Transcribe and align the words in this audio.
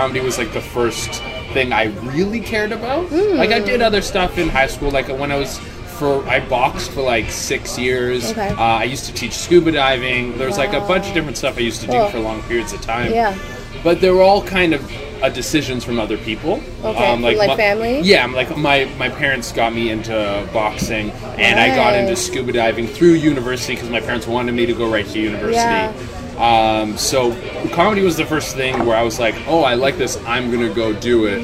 comedy 0.00 0.20
was 0.20 0.38
like 0.38 0.52
the 0.54 0.62
first 0.62 1.22
thing 1.52 1.74
I 1.74 1.84
really 2.14 2.40
cared 2.40 2.72
about. 2.72 3.06
Hmm. 3.08 3.36
Like 3.36 3.50
I 3.50 3.58
did 3.58 3.82
other 3.82 4.00
stuff 4.00 4.38
in 4.38 4.48
high 4.48 4.66
school. 4.66 4.90
Like 4.90 5.08
when 5.08 5.30
I 5.30 5.36
was 5.36 5.58
for 5.98 6.26
I 6.26 6.40
boxed 6.48 6.92
for 6.92 7.02
like 7.02 7.30
six 7.30 7.78
years. 7.78 8.30
Okay. 8.30 8.48
Uh, 8.48 8.80
I 8.84 8.84
used 8.84 9.04
to 9.06 9.12
teach 9.12 9.34
scuba 9.34 9.72
diving. 9.72 10.30
There 10.30 10.38
There's 10.38 10.56
like 10.56 10.72
a 10.72 10.80
bunch 10.80 11.06
of 11.08 11.12
different 11.12 11.36
stuff 11.36 11.58
I 11.58 11.60
used 11.60 11.82
to 11.82 11.86
do 11.86 12.08
for 12.08 12.18
long 12.18 12.40
periods 12.44 12.72
of 12.72 12.80
time. 12.80 13.12
Yeah. 13.12 13.36
But 13.84 14.00
they 14.00 14.10
were 14.10 14.22
all 14.22 14.42
kind 14.42 14.72
of 14.72 14.82
uh, 15.22 15.28
decisions 15.28 15.84
from 15.84 15.98
other 15.98 16.16
people. 16.16 16.54
Um, 16.54 16.96
Okay, 16.96 17.12
from, 17.12 17.22
like, 17.22 17.48
my- 17.48 17.56
family? 17.56 18.00
Yeah, 18.00 18.24
I'm 18.24 18.32
like 18.32 18.56
my 18.56 18.86
my 18.96 19.10
parents 19.10 19.52
got 19.52 19.74
me 19.74 19.90
into 19.90 20.48
boxing, 20.54 21.10
and 21.46 21.60
I 21.60 21.76
got 21.76 21.94
into 21.94 22.16
scuba 22.16 22.52
diving 22.52 22.86
through 22.86 23.14
university 23.32 23.74
because 23.74 23.90
my 23.90 24.00
parents 24.00 24.26
wanted 24.26 24.52
me 24.52 24.64
to 24.64 24.72
go 24.72 24.90
right 24.90 25.06
to 25.06 25.18
university. 25.20 25.56
Yeah. 25.56 25.92
Um, 26.40 26.96
so 26.96 27.32
comedy 27.68 28.02
was 28.02 28.16
the 28.16 28.24
first 28.24 28.56
thing 28.56 28.86
where 28.86 28.96
I 28.96 29.02
was 29.02 29.18
like, 29.18 29.34
oh, 29.46 29.62
I 29.62 29.74
like 29.74 29.98
this. 29.98 30.16
I'm 30.24 30.50
gonna 30.50 30.72
go 30.72 30.92
do 30.94 31.26
it, 31.26 31.42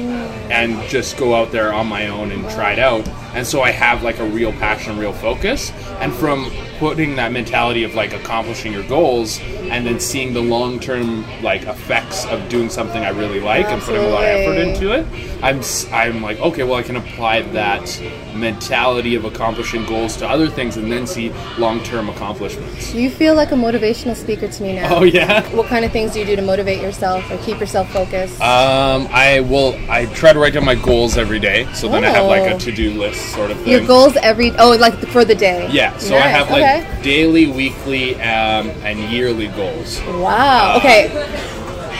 and 0.49 0.81
just 0.89 1.17
go 1.17 1.35
out 1.35 1.51
there 1.51 1.71
on 1.71 1.87
my 1.87 2.07
own 2.07 2.31
and 2.31 2.49
try 2.49 2.73
it 2.73 2.79
out. 2.79 3.07
And 3.37 3.45
so 3.45 3.61
I 3.61 3.69
have 3.69 4.01
like 4.01 4.17
a 4.17 4.25
real 4.25 4.51
passion, 4.53 4.97
real 4.97 5.13
focus. 5.13 5.71
And 6.01 6.11
from 6.13 6.51
putting 6.79 7.15
that 7.15 7.31
mentality 7.31 7.83
of 7.83 7.93
like 7.95 8.13
accomplishing 8.13 8.73
your 8.73 8.83
goals, 8.87 9.39
and 9.69 9.85
then 9.85 9.99
seeing 9.99 10.33
the 10.33 10.41
long 10.41 10.79
term 10.79 11.23
like 11.43 11.63
effects 11.63 12.25
of 12.25 12.49
doing 12.49 12.69
something 12.69 13.03
I 13.03 13.09
really 13.09 13.39
like 13.39 13.65
and 13.67 13.81
putting 13.81 14.03
a 14.03 14.07
lot 14.07 14.23
of 14.23 14.29
effort 14.29 14.57
into 14.57 14.91
it, 14.91 15.05
I'm 15.43 15.61
I'm 15.93 16.21
like, 16.21 16.39
okay, 16.39 16.63
well, 16.63 16.75
I 16.75 16.83
can 16.83 16.95
apply 16.95 17.41
that 17.53 18.01
mentality 18.35 19.15
of 19.15 19.25
accomplishing 19.25 19.85
goals 19.85 20.17
to 20.17 20.27
other 20.27 20.47
things, 20.47 20.77
and 20.77 20.91
then 20.91 21.05
see 21.07 21.31
long 21.57 21.83
term 21.83 22.09
accomplishments. 22.09 22.93
You 22.93 23.09
feel 23.09 23.35
like 23.35 23.51
a 23.51 23.55
motivational 23.55 24.15
speaker 24.15 24.47
to 24.47 24.63
me 24.63 24.75
now. 24.75 24.95
Oh 24.97 25.03
yeah. 25.03 25.47
What 25.55 25.67
kind 25.67 25.85
of 25.85 25.91
things 25.91 26.13
do 26.13 26.19
you 26.19 26.25
do 26.25 26.35
to 26.35 26.41
motivate 26.41 26.81
yourself 26.81 27.29
or 27.29 27.37
keep 27.39 27.59
yourself 27.59 27.91
focused? 27.91 28.39
Um, 28.41 29.07
I 29.11 29.41
will. 29.41 29.75
I 29.91 30.05
try 30.07 30.33
to 30.33 30.39
write 30.39 30.53
down 30.53 30.65
my 30.65 30.75
goals 30.75 31.17
every 31.17 31.39
day, 31.39 31.67
so 31.73 31.87
then 31.87 32.03
I 32.03 32.09
have 32.09 32.25
like 32.25 32.51
a 32.51 32.55
Oh. 32.55 32.59
to-do 32.59 32.91
list 32.91 33.26
sort 33.27 33.51
of 33.51 33.57
thing. 33.57 33.67
Your 33.67 33.85
goals 33.85 34.15
every 34.17 34.51
oh 34.57 34.71
like 34.71 34.95
for 35.09 35.23
the 35.25 35.35
day. 35.35 35.69
Yeah, 35.71 35.97
so 35.97 36.15
I 36.15 36.27
have 36.27 36.49
like 36.49 36.63
okay. 36.63 37.01
daily, 37.03 37.47
weekly, 37.47 38.15
um, 38.15 38.69
and 38.83 38.99
yearly 39.11 39.47
goals. 39.49 39.99
Wow. 40.01 40.75
Uh, 40.75 40.77
Okay. 40.77 41.53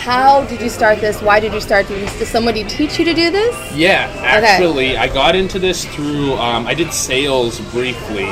How 0.08 0.46
did 0.46 0.62
you 0.62 0.70
start 0.70 1.02
this? 1.02 1.22
Why 1.22 1.42
did 1.42 1.52
you 1.52 1.60
start 1.60 1.86
this? 1.90 2.18
Did 2.18 2.30
somebody 2.30 2.64
teach 2.64 2.98
you 2.98 3.04
to 3.04 3.14
do 3.14 3.30
this? 3.30 3.54
Yeah, 3.76 4.10
actually, 4.20 4.96
I 4.96 5.08
got 5.08 5.36
into 5.36 5.60
this 5.60 5.84
through. 5.84 6.32
Um, 6.36 6.66
I 6.66 6.74
did 6.74 6.94
sales 6.94 7.60
briefly. 7.72 8.28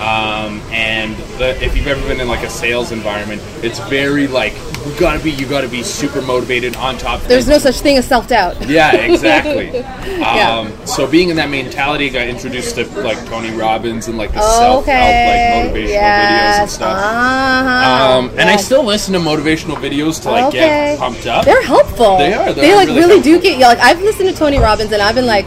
Um, 0.00 0.60
and 0.72 1.14
the, 1.38 1.62
if 1.62 1.76
you've 1.76 1.86
ever 1.86 2.00
been 2.08 2.20
in 2.20 2.28
like 2.28 2.42
a 2.42 2.48
sales 2.50 2.90
environment, 2.90 3.42
it's 3.62 3.78
very 3.80 4.26
like 4.26 4.54
you 4.86 4.98
gotta 4.98 5.22
be, 5.22 5.30
you 5.32 5.46
gotta 5.46 5.68
be 5.68 5.82
super 5.82 6.22
motivated 6.22 6.74
on 6.76 6.96
top. 6.96 7.20
There's 7.22 7.46
no 7.46 7.58
such 7.58 7.80
thing 7.80 7.98
as 7.98 8.06
self 8.08 8.26
doubt. 8.28 8.56
Yeah, 8.68 8.94
exactly. 8.96 9.84
Yeah. 10.20 10.58
um, 10.58 10.86
so 10.86 11.06
being 11.06 11.30
in 11.30 11.36
that 11.36 11.48
mentality, 11.48 12.10
got 12.10 12.28
introduced 12.28 12.74
to 12.74 12.84
like 13.00 13.16
Tony 13.26 13.50
Robbins 13.52 14.06
and 14.08 14.18
like 14.18 14.32
the 14.32 14.40
Oh, 14.42 14.58
self-help, 14.84 14.86
like 14.86 15.74
motivational 15.74 15.96
videos 15.96 16.60
and 16.60 16.70
stuff. 16.70 16.96
Uh-huh. 16.98 18.18
Um, 18.18 18.30
and 18.38 18.42
I 18.50 18.56
still 18.56 18.82
listen 18.84 19.14
to 19.14 19.20
motivational 19.20 19.76
videos 19.76 20.20
to 20.22 20.30
like 20.30 20.44
Okay. 20.46 20.58
get 20.58 20.98
pumped 20.98 21.26
up. 21.26 21.44
They're 21.46 21.62
helpful. 21.62 22.18
They 22.18 22.34
are. 22.34 22.52
They 22.52 22.60
They're 22.62 22.76
like 22.76 22.88
really 22.88 23.00
really, 23.00 23.22
do 23.22 23.40
get 23.40 23.58
you. 23.58 23.64
Like 23.64 23.78
I've 23.78 24.00
listened 24.02 24.28
to 24.28 24.34
Tony 24.34 24.58
Robbins 24.58 24.92
and 24.92 25.00
I've 25.00 25.14
been 25.14 25.26
like 25.26 25.46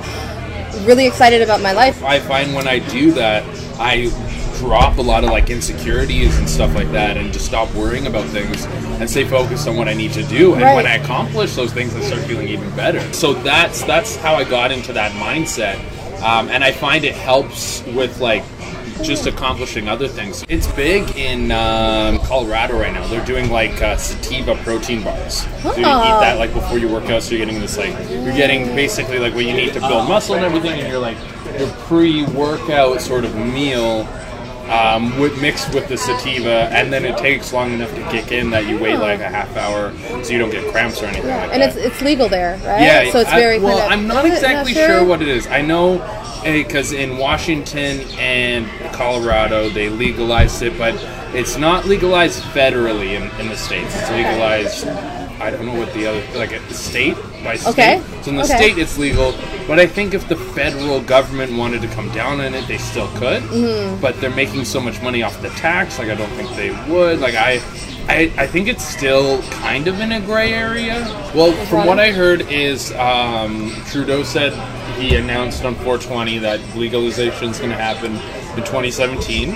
really 0.88 1.06
excited 1.06 1.42
about 1.44 1.62
my 1.62 1.72
life. 1.74 2.04
I 2.04 2.20
find 2.20 2.56
when 2.56 2.68
I 2.68 2.80
do 2.80 3.12
that, 3.12 3.44
I 3.80 4.08
drop 4.64 4.98
a 4.98 5.02
lot 5.02 5.24
of 5.26 5.30
like 5.30 5.50
insecurities 5.50 6.38
and 6.40 6.50
stuff 6.50 6.74
like 6.74 6.90
that, 6.94 7.18
and 7.18 7.34
just 7.34 7.46
stop 7.46 7.74
worrying 7.76 8.08
about 8.08 8.26
things 8.30 8.66
and 9.00 9.10
stay 9.10 9.26
focused 9.26 9.68
on 9.68 9.76
what 9.76 9.90
I 9.90 9.94
need 9.94 10.14
to 10.14 10.24
do. 10.24 10.54
And 10.54 10.62
Right. 10.64 10.76
when 10.76 10.88
I 10.88 10.96
accomplish 10.96 11.54
those 11.56 11.74
things, 11.74 11.94
I 11.96 12.02
start 12.02 12.22
feeling 12.24 12.48
even 12.48 12.70
better. 12.76 13.02
So 13.14 13.34
that's 13.34 13.84
that's 13.84 14.16
how 14.16 14.36
I 14.36 14.46
got 14.46 14.72
into 14.72 14.94
that 14.94 15.12
mindset, 15.14 15.78
um, 16.24 16.48
and 16.50 16.64
I 16.64 16.72
find 16.72 17.04
it 17.04 17.14
helps 17.14 17.84
with 17.88 18.20
like 18.22 18.44
just 19.02 19.26
accomplishing 19.28 19.90
other 19.90 20.08
things. 20.08 20.46
It's 20.48 20.68
big 20.68 21.18
in 21.18 21.52
um, 21.52 22.20
Colorado 22.20 22.80
right 22.80 22.94
now. 22.94 23.06
They're 23.08 23.26
doing 23.26 23.50
like 23.52 23.82
uh, 23.82 23.98
sativa 23.98 24.56
protein 24.64 25.04
bars. 25.04 25.40
So 25.62 25.74
you 25.76 25.80
eat 25.82 25.84
that 25.84 26.38
like 26.40 26.54
before 26.54 26.78
you 26.78 26.88
work 26.88 27.10
out. 27.10 27.22
So 27.22 27.36
you're 27.36 27.46
getting 27.46 27.60
this 27.60 27.78
like 27.78 27.94
you're 28.10 28.36
getting 28.38 28.68
basically 28.76 29.20
like 29.20 29.34
what 29.34 29.44
you 29.46 29.54
need 29.54 29.74
to 29.74 29.82
build 29.82 30.08
muscle 30.08 30.36
and 30.36 30.46
everything, 30.46 30.80
and 30.80 30.88
you're 30.88 31.00
like 31.02 31.18
your 31.60 31.70
pre-workout 31.88 33.02
sort 33.02 33.26
of 33.26 33.36
meal. 33.36 34.08
Um, 34.70 35.20
with, 35.20 35.40
mixed 35.42 35.74
with 35.74 35.90
the 35.90 35.98
sativa, 35.98 36.70
and 36.72 36.92
then 36.92 37.04
it 37.04 37.18
takes 37.18 37.52
long 37.52 37.74
enough 37.74 37.94
to 37.96 38.02
kick 38.10 38.32
in 38.32 38.50
that 38.52 38.66
you 38.66 38.80
wait 38.80 38.98
like 38.98 39.20
a 39.20 39.28
half 39.30 39.56
hour, 39.58 39.92
so 40.24 40.32
you 40.32 40.40
don't 40.40 40.52
get 40.52 40.66
cramps 40.72 41.02
or 41.02 41.08
anything 41.08 41.28
like 41.30 41.52
And 41.52 41.62
that. 41.62 41.76
it's 41.76 41.78
it's 41.78 42.02
legal 42.02 42.30
there, 42.30 42.54
right? 42.66 42.82
Yeah, 42.82 43.12
So 43.12 43.20
it's 43.20 43.30
I- 43.30 43.40
very 43.40 43.60
well. 43.60 43.78
kind 43.78 43.94
of. 43.94 44.00
I'm 44.00 44.08
not 44.08 44.26
exactly 44.26 44.74
sure. 44.74 44.88
sure 44.88 45.06
what 45.06 45.22
it 45.22 45.28
is. 45.28 45.48
I 45.48 45.62
know 45.62 45.98
because 46.44 46.94
in 46.94 47.18
Washington 47.18 48.02
and 48.18 48.66
Colorado 48.94 49.70
they 49.70 49.90
legalized 49.90 50.62
it, 50.62 50.78
but 50.78 50.94
it's 51.36 51.58
not 51.58 51.86
legalized 51.86 52.42
federally 52.44 53.16
in, 53.22 53.24
in 53.42 53.50
the 53.50 53.58
states. 53.58 53.94
It's 54.00 54.12
legalized. 54.12 54.88
I 55.42 55.52
don't 55.52 55.66
know 55.66 55.76
what 55.78 55.94
the 55.94 56.08
other 56.08 56.24
like 56.40 56.54
a 56.54 56.74
state 56.74 57.18
by 57.44 57.56
state. 57.56 57.72
Okay, 57.72 58.04
So 58.22 58.32
in 58.32 58.38
the 58.38 58.44
okay. 58.44 58.58
state 58.58 58.78
it's 58.78 58.98
legal, 58.98 59.34
but 59.68 59.80
I 59.80 59.86
think 59.86 60.14
if 60.14 60.28
the 60.28 60.36
federal 60.36 61.02
government 61.02 61.58
wanted 61.58 61.82
to 61.82 61.88
come 61.90 62.10
down 62.12 62.40
on 62.40 62.54
it, 62.54 62.68
they 62.68 62.78
still 62.78 63.08
could. 63.16 63.44
Mm-hmm. 63.44 64.02
But 64.02 64.20
they're 64.22 64.30
making 64.30 64.66
so 64.66 64.80
much 64.80 65.02
money 65.02 65.24
off 65.24 65.42
the 65.42 65.50
tax, 65.50 66.00
like 66.00 66.10
I 66.10 66.16
don't 66.16 66.32
think 66.32 66.50
they 66.56 66.72
would. 66.92 67.20
Like 67.20 67.36
I. 67.36 67.62
I, 68.06 68.30
I 68.38 68.48
think 68.48 68.68
it's 68.68 68.84
still 68.84 69.42
kind 69.44 69.88
of 69.88 70.02
in 70.02 70.12
a 70.12 70.20
gray 70.20 70.52
area. 70.54 71.06
Well, 71.34 71.54
from 71.68 71.88
what 71.88 72.00
I 72.00 72.12
heard 72.12 72.42
is 72.52 72.92
um, 72.96 73.72
Trudeau 73.86 74.24
said 74.24 74.52
he 75.00 75.16
announced 75.16 75.64
on 75.64 75.76
420 75.76 76.40
that 76.40 76.60
legalization 76.76 77.52
is 77.52 77.60
going 77.60 77.70
to 77.70 77.78
happen 77.78 78.12
in 78.58 78.66
2017. 78.66 79.52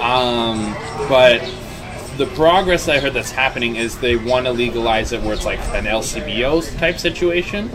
Um, 0.00 0.74
but 1.06 1.42
the 2.16 2.26
progress 2.34 2.88
I 2.88 2.98
heard 2.98 3.14
that's 3.14 3.30
happening 3.30 3.76
is 3.76 3.98
they 3.98 4.16
want 4.16 4.46
to 4.46 4.52
legalize 4.52 5.12
it 5.12 5.22
where 5.22 5.34
it's 5.34 5.44
like 5.44 5.60
an 5.74 5.84
LCBO 5.84 6.76
type 6.78 6.98
situation, 6.98 7.68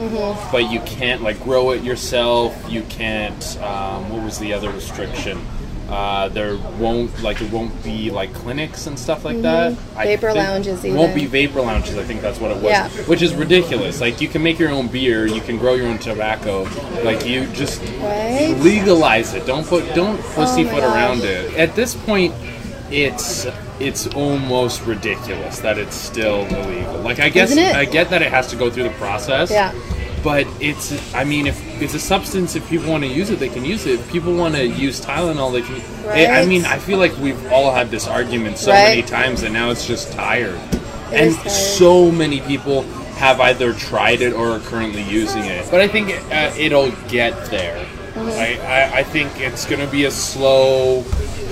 but 0.51 0.69
you 0.71 0.79
can't 0.81 1.21
like 1.21 1.39
grow 1.43 1.71
it 1.71 1.83
yourself. 1.83 2.55
You 2.69 2.81
can't. 2.83 3.57
Um, 3.61 4.09
what 4.09 4.23
was 4.23 4.39
the 4.39 4.53
other 4.53 4.69
restriction? 4.71 5.39
Uh, 5.89 6.29
there 6.29 6.55
won't 6.79 7.21
like 7.21 7.41
it 7.41 7.51
won't 7.51 7.83
be 7.83 8.09
like 8.09 8.33
clinics 8.33 8.87
and 8.87 8.97
stuff 8.97 9.25
like 9.25 9.41
that. 9.41 9.73
Vapor 9.73 10.31
think- 10.31 10.37
lounges 10.37 10.83
It 10.85 10.93
won't 10.93 11.13
be 11.13 11.25
vapor 11.25 11.61
lounges. 11.61 11.97
I 11.97 12.03
think 12.03 12.21
that's 12.21 12.39
what 12.39 12.51
it 12.51 12.55
was. 12.55 12.63
Yeah. 12.71 12.87
Which 13.07 13.21
is 13.21 13.33
ridiculous. 13.33 13.99
Like 13.99 14.21
you 14.21 14.29
can 14.29 14.41
make 14.41 14.57
your 14.57 14.69
own 14.69 14.87
beer, 14.87 15.25
you 15.27 15.41
can 15.41 15.57
grow 15.57 15.73
your 15.73 15.87
own 15.87 15.99
tobacco. 15.99 16.63
Like 17.03 17.25
you 17.25 17.45
just 17.47 17.81
Right? 17.99 18.55
legalize 18.61 19.33
it. 19.33 19.45
Don't 19.45 19.67
put 19.67 19.93
don't 19.93 20.17
pussyfoot 20.33 20.79
gosh. 20.79 20.95
around 20.95 21.21
it. 21.23 21.53
At 21.55 21.75
this 21.75 21.93
point, 21.93 22.33
it's 22.91 23.47
it's 23.79 24.07
almost 24.13 24.85
ridiculous 24.85 25.59
that 25.59 25.77
it's 25.77 25.95
still 25.95 26.45
illegal. 26.47 26.99
Like 26.99 27.19
I 27.19 27.29
guess 27.29 27.55
I 27.57 27.85
get 27.85 28.09
that 28.09 28.21
it 28.21 28.31
has 28.31 28.47
to 28.47 28.55
go 28.55 28.69
through 28.69 28.83
the 28.83 28.89
process. 28.91 29.49
Yeah. 29.51 29.73
But 30.23 30.45
it's 30.59 31.13
I 31.15 31.23
mean 31.23 31.47
if 31.47 31.81
it's 31.81 31.93
a 31.95 31.99
substance 31.99 32.55
if 32.55 32.67
people 32.69 32.89
want 32.91 33.03
to 33.03 33.09
use 33.09 33.29
it 33.31 33.39
they 33.39 33.49
can 33.49 33.65
use 33.65 33.85
it. 33.87 33.99
If 33.99 34.11
people 34.11 34.35
want 34.35 34.55
to 34.55 34.67
use 34.67 35.03
Tylenol 35.03 35.51
they 35.53 35.61
can 35.63 35.81
I- 36.09 36.41
I 36.41 36.45
mean 36.45 36.65
I 36.65 36.77
feel 36.77 36.99
like 36.99 37.15
we've 37.17 37.51
all 37.51 37.71
had 37.73 37.89
this 37.89 38.07
argument 38.07 38.57
so 38.57 38.71
Right. 38.71 38.89
many 38.89 39.01
times 39.03 39.43
and 39.43 39.53
now 39.53 39.71
it's 39.71 39.87
just 39.87 40.11
tired. 40.13 40.55
It 41.11 41.13
and 41.13 41.35
tired. 41.35 41.49
so 41.51 42.11
many 42.11 42.41
people 42.41 42.83
have 43.17 43.39
either 43.39 43.73
tried 43.73 44.21
it 44.21 44.33
or 44.33 44.49
are 44.51 44.59
currently 44.59 45.03
using 45.03 45.43
it. 45.45 45.67
But 45.71 45.79
I 45.81 45.87
think 45.87 46.09
uh, 46.31 46.51
it'll 46.57 46.91
get 47.07 47.33
there. 47.51 47.77
Mm-hmm. 48.13 48.29
I, 48.29 48.59
I, 48.67 48.97
I 48.99 49.03
think 49.03 49.39
it's 49.39 49.65
going 49.65 49.79
to 49.83 49.91
be 49.91 50.05
a 50.05 50.11
slow 50.11 51.03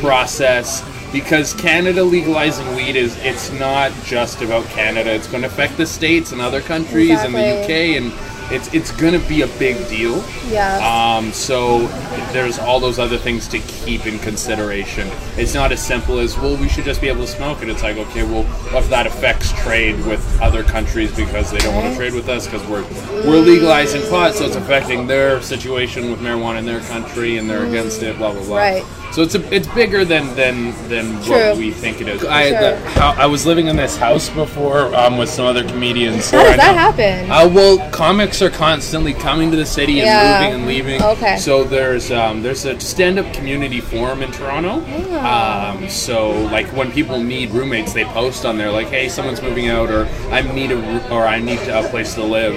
process 0.02 0.82
because 1.12 1.54
Canada 1.54 2.04
legalizing 2.04 2.76
weed 2.76 2.96
is 2.96 3.18
it's 3.24 3.52
not 3.52 3.92
just 4.04 4.42
about 4.42 4.66
Canada. 4.66 5.12
It's 5.12 5.28
going 5.28 5.42
to 5.42 5.48
affect 5.48 5.78
the 5.78 5.86
states 5.86 6.32
and 6.32 6.42
other 6.42 6.62
countries 6.62 7.20
and 7.20 7.34
the 7.34 7.64
UK 7.64 7.70
and 8.02 8.14
it's 8.52 8.74
it's 8.74 8.92
going 8.92 9.20
to 9.20 9.28
be 9.28 9.42
a 9.42 9.48
big 9.60 9.88
deal. 9.88 10.24
Yeah. 10.48 10.78
Um, 10.80 11.32
so 11.32 11.88
there's 12.32 12.58
all 12.58 12.80
those 12.80 13.00
other 13.00 13.18
things 13.18 13.48
to 13.50 13.60
keep 13.60 14.06
in 14.06 14.20
consideration. 14.20 15.08
It's 15.38 15.54
not 15.54 15.72
as 15.72 15.86
simple 15.86 16.20
as 16.20 16.38
well, 16.38 16.58
we 16.58 16.68
should 16.68 16.86
just 16.86 17.02
be 17.02 17.08
able 17.08 17.22
to 17.22 17.28
smoke 17.28 17.62
it. 17.62 17.70
It's 17.70 17.84
like 17.84 17.98
okay, 17.98 18.24
well, 18.24 18.44
what 18.44 18.84
if 18.84 18.90
that 18.90 19.06
affects 19.06 19.52
trade 19.64 20.04
with 20.06 20.42
other 20.42 20.64
countries 20.64 21.16
because 21.16 21.52
they 21.52 21.60
don't 21.60 21.76
want 21.76 21.92
to 21.92 21.96
trade 21.96 22.14
with 22.14 22.28
us 22.30 22.46
because 22.46 22.66
we're 22.68 22.84
we're 23.28 23.40
legalizing 23.40 24.02
pot, 24.10 24.34
so 24.34 24.46
it's 24.46 24.56
affecting 24.56 25.08
their 25.08 25.42
situation 25.42 26.10
with 26.10 26.20
marijuana 26.20 26.60
in 26.60 26.66
their 26.66 26.82
country 26.82 27.38
and 27.38 27.50
they're 27.50 27.66
against 27.66 28.02
it. 28.02 28.18
Blah 28.18 28.34
blah 28.34 28.44
blah. 28.44 28.58
Right. 28.58 28.86
So 29.20 29.26
So 29.28 29.38
it's 29.40 29.52
a, 29.52 29.54
it's 29.54 29.68
bigger 29.76 30.06
than 30.06 30.34
than 30.38 30.72
than 30.88 31.22
True. 31.24 31.50
what 31.50 31.58
we 31.58 31.72
think 31.72 32.00
it 32.00 32.08
is. 32.08 32.24
I 32.24 32.52
Sure. 32.52 32.60
the, 32.62 32.90
how, 32.92 33.10
I 33.18 33.26
was 33.26 33.46
living 33.46 33.68
in 33.68 33.76
this 33.76 33.98
house 33.98 34.30
before 34.30 34.96
um, 34.96 35.18
with 35.18 35.28
some 35.30 35.46
other 35.46 35.68
comedians. 35.68 36.32
How 36.32 36.42
does 36.44 36.56
that 36.56 36.72
know- 36.72 36.78
happen? 36.78 37.30
Uh, 37.30 37.50
well, 37.54 37.90
comics 37.92 38.42
are 38.42 38.50
constantly 38.50 39.14
coming 39.14 39.52
to 39.52 39.58
the 39.58 39.66
city 39.66 40.00
and 40.00 40.06
Yeah. 40.08 40.40
moving 40.40 40.54
and 40.56 40.66
leaving. 40.68 41.04
Okay. 41.04 41.36
So 41.38 41.66
there's 41.66 42.12
um, 42.12 42.42
there's 42.44 42.64
a 42.64 42.80
stand-up 42.80 43.34
community 43.34 43.82
forum 43.82 44.22
in 44.24 44.32
Toronto. 44.32 44.82
Ah. 45.12 45.72
Um, 45.76 45.90
so 45.90 46.32
like 46.46 46.68
when 46.68 46.90
people 46.90 47.22
need 47.22 47.52
roommates, 47.52 47.92
they 47.92 48.06
post 48.06 48.46
on 48.46 48.58
there 48.58 48.72
like, 48.72 48.88
"Hey, 48.88 49.10
someone's 49.10 49.42
moving 49.42 49.68
out," 49.68 49.90
or 49.92 50.08
"I 50.32 50.42
need 50.44 50.72
a 50.72 50.80
or 51.14 51.28
I 51.28 51.40
need 51.42 51.60
a 51.68 51.84
place 51.90 52.14
to 52.14 52.24
live," 52.24 52.56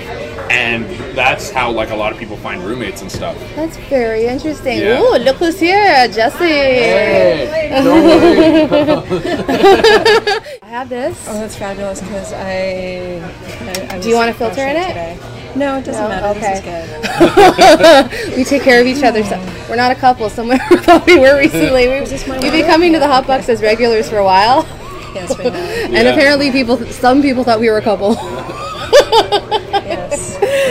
and 0.49 0.85
that's 1.17 1.50
how 1.50 1.73
like 1.73 1.91
a 1.91 1.97
lot 1.97 2.12
of 2.12 2.19
people 2.20 2.37
find 2.37 2.62
roommates 2.62 3.03
and 3.03 3.11
stuff. 3.11 3.37
That's 3.56 3.76
very 3.91 4.26
interesting. 4.26 4.79
Yeah. 4.79 5.00
Ooh, 5.00 5.19
look 5.19 5.37
who's 5.38 5.59
here, 5.59 6.06
Jesse. 6.06 6.51
Don't. 7.82 9.12
I 10.62 10.66
have 10.66 10.88
this. 10.88 11.26
Oh, 11.28 11.34
that's 11.34 11.56
fabulous 11.56 12.00
because 12.00 12.32
I, 12.32 13.20
I, 13.60 13.96
I 13.96 14.00
Do 14.00 14.08
you 14.08 14.14
want 14.14 14.31
a 14.31 14.34
filter 14.34 14.62
in 14.62 14.76
it? 14.76 14.88
Today. 14.88 15.19
No, 15.56 15.76
it 15.78 15.84
doesn't 15.84 16.02
No? 16.02 16.08
matter. 16.08 16.26
Okay. 16.38 16.60
This 16.60 18.08
is 18.28 18.31
good. 18.31 18.37
we 18.37 18.44
take 18.44 18.62
care 18.62 18.81
of 18.81 18.87
each 18.87 19.02
other. 19.02 19.22
So 19.25 19.38
we're 19.69 19.76
not 19.76 19.93
a 19.93 19.94
couple. 19.94 20.28
Someone 20.31 20.58
thought 20.58 21.06
we 21.06 21.19
were 21.19 21.38
recently. 21.38 21.88
We, 21.88 22.00
this 22.06 22.26
my 22.26 22.38
we've 22.40 22.52
been 22.52 22.66
coming 22.66 22.93
to 22.93 22.99
the 22.99 23.06
Hot 23.06 23.26
Box 23.26 23.49
as 23.49 23.60
regulars 23.62 24.08
for 24.08 24.19
a 24.19 24.25
while, 24.25 24.64
Yes, 25.14 25.37
we 25.37 25.44
have. 25.44 25.54
and 25.84 25.93
Yeah. 25.94 26.02
apparently 26.12 26.50
people, 26.52 26.76
some 26.87 27.20
people 27.22 27.44
thought 27.44 27.60
we 27.60 27.69
were 27.70 27.78
a 27.78 27.82
couple. 27.82 28.16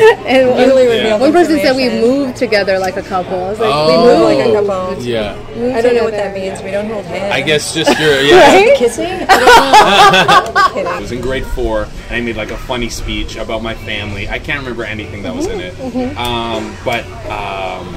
Yes. 0.01 0.24
and 0.25 0.68
Newly 0.68 0.98
Yeah. 0.98 1.18
one 1.18 1.31
person 1.31 1.59
said 1.59 1.75
we 1.75 1.89
moved 1.89 2.36
together 2.38 2.80
like 2.80 2.98
a 2.98 3.01
couple. 3.03 3.44
I 3.44 3.50
was 3.50 3.59
like, 3.59 3.69
Oh. 3.71 3.88
we 3.88 3.98
We 3.98 4.03
moved 4.03 4.24
like 4.24 4.48
a 4.48 4.68
couple. 4.68 5.03
Yeah. 5.03 5.36
moved 5.56 5.75
I 5.75 5.81
don't 5.81 5.95
know 5.95 6.03
what 6.03 6.12
that 6.13 6.33
together. 6.33 6.50
means. 6.51 6.62
We 6.63 6.71
don't 6.71 6.89
hold 6.89 7.06
hands. 7.06 7.33
I 7.33 7.42
guess 7.42 7.74
just 7.74 8.00
your 8.00 8.21
yeah. 8.21 8.53
Right? 8.56 8.75
Kissing? 8.77 9.06
I 9.30 10.44
don't 10.44 10.53
know. 10.56 10.62
I 10.62 10.71
Kidding. 10.74 11.01
was 11.01 11.12
in 11.12 11.21
grade 11.21 11.45
four, 11.45 11.83
and 12.09 12.15
I 12.15 12.21
made 12.21 12.36
like 12.38 12.51
a 12.51 12.57
funny 12.57 12.89
speech 12.89 13.36
about 13.36 13.62
my 13.63 13.75
family. 13.75 14.27
I 14.30 14.39
can't 14.39 14.59
remember 14.59 14.83
anything 14.83 15.24
that 15.24 15.36
was 15.36 15.45
in 15.48 15.59
it, 15.59 15.74
um, 16.18 16.75
but 16.86 17.06
um, 17.30 17.95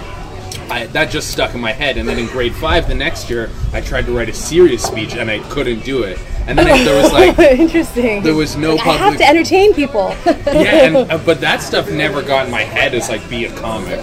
I, 0.70 0.86
that 0.88 1.10
just 1.10 1.30
stuck 1.30 1.54
in 1.54 1.60
my 1.60 1.72
head. 1.72 1.96
And 1.96 2.08
then 2.08 2.18
in 2.18 2.26
grade 2.26 2.54
five, 2.54 2.88
the 2.88 2.94
next 2.94 3.30
year, 3.30 3.50
I 3.72 3.80
tried 3.80 4.06
to 4.06 4.16
write 4.16 4.28
a 4.28 4.32
serious 4.32 4.82
speech, 4.82 5.14
and 5.14 5.30
I 5.30 5.38
couldn't 5.50 5.84
do 5.84 6.02
it. 6.02 6.18
And 6.46 6.58
then 6.58 6.66
I, 6.66 6.84
there 6.84 7.02
was 7.02 7.12
like 7.12 7.38
interesting. 7.58 8.22
there 8.22 8.34
was 8.34 8.56
no 8.56 8.76
Public. 8.76 9.00
I 9.00 9.10
have 9.10 9.16
to 9.16 9.26
entertain 9.26 9.72
people. 9.72 10.14
yeah, 10.26 10.84
and, 10.84 10.96
uh, 10.96 11.18
but 11.18 11.40
that 11.40 11.62
stuff 11.62 11.90
never 11.90 12.22
got 12.22 12.46
in 12.46 12.52
my 12.52 12.62
head 12.62 12.94
as 12.94 13.08
like 13.08 13.26
be 13.30 13.46
a 13.46 13.56
comic. 13.56 14.00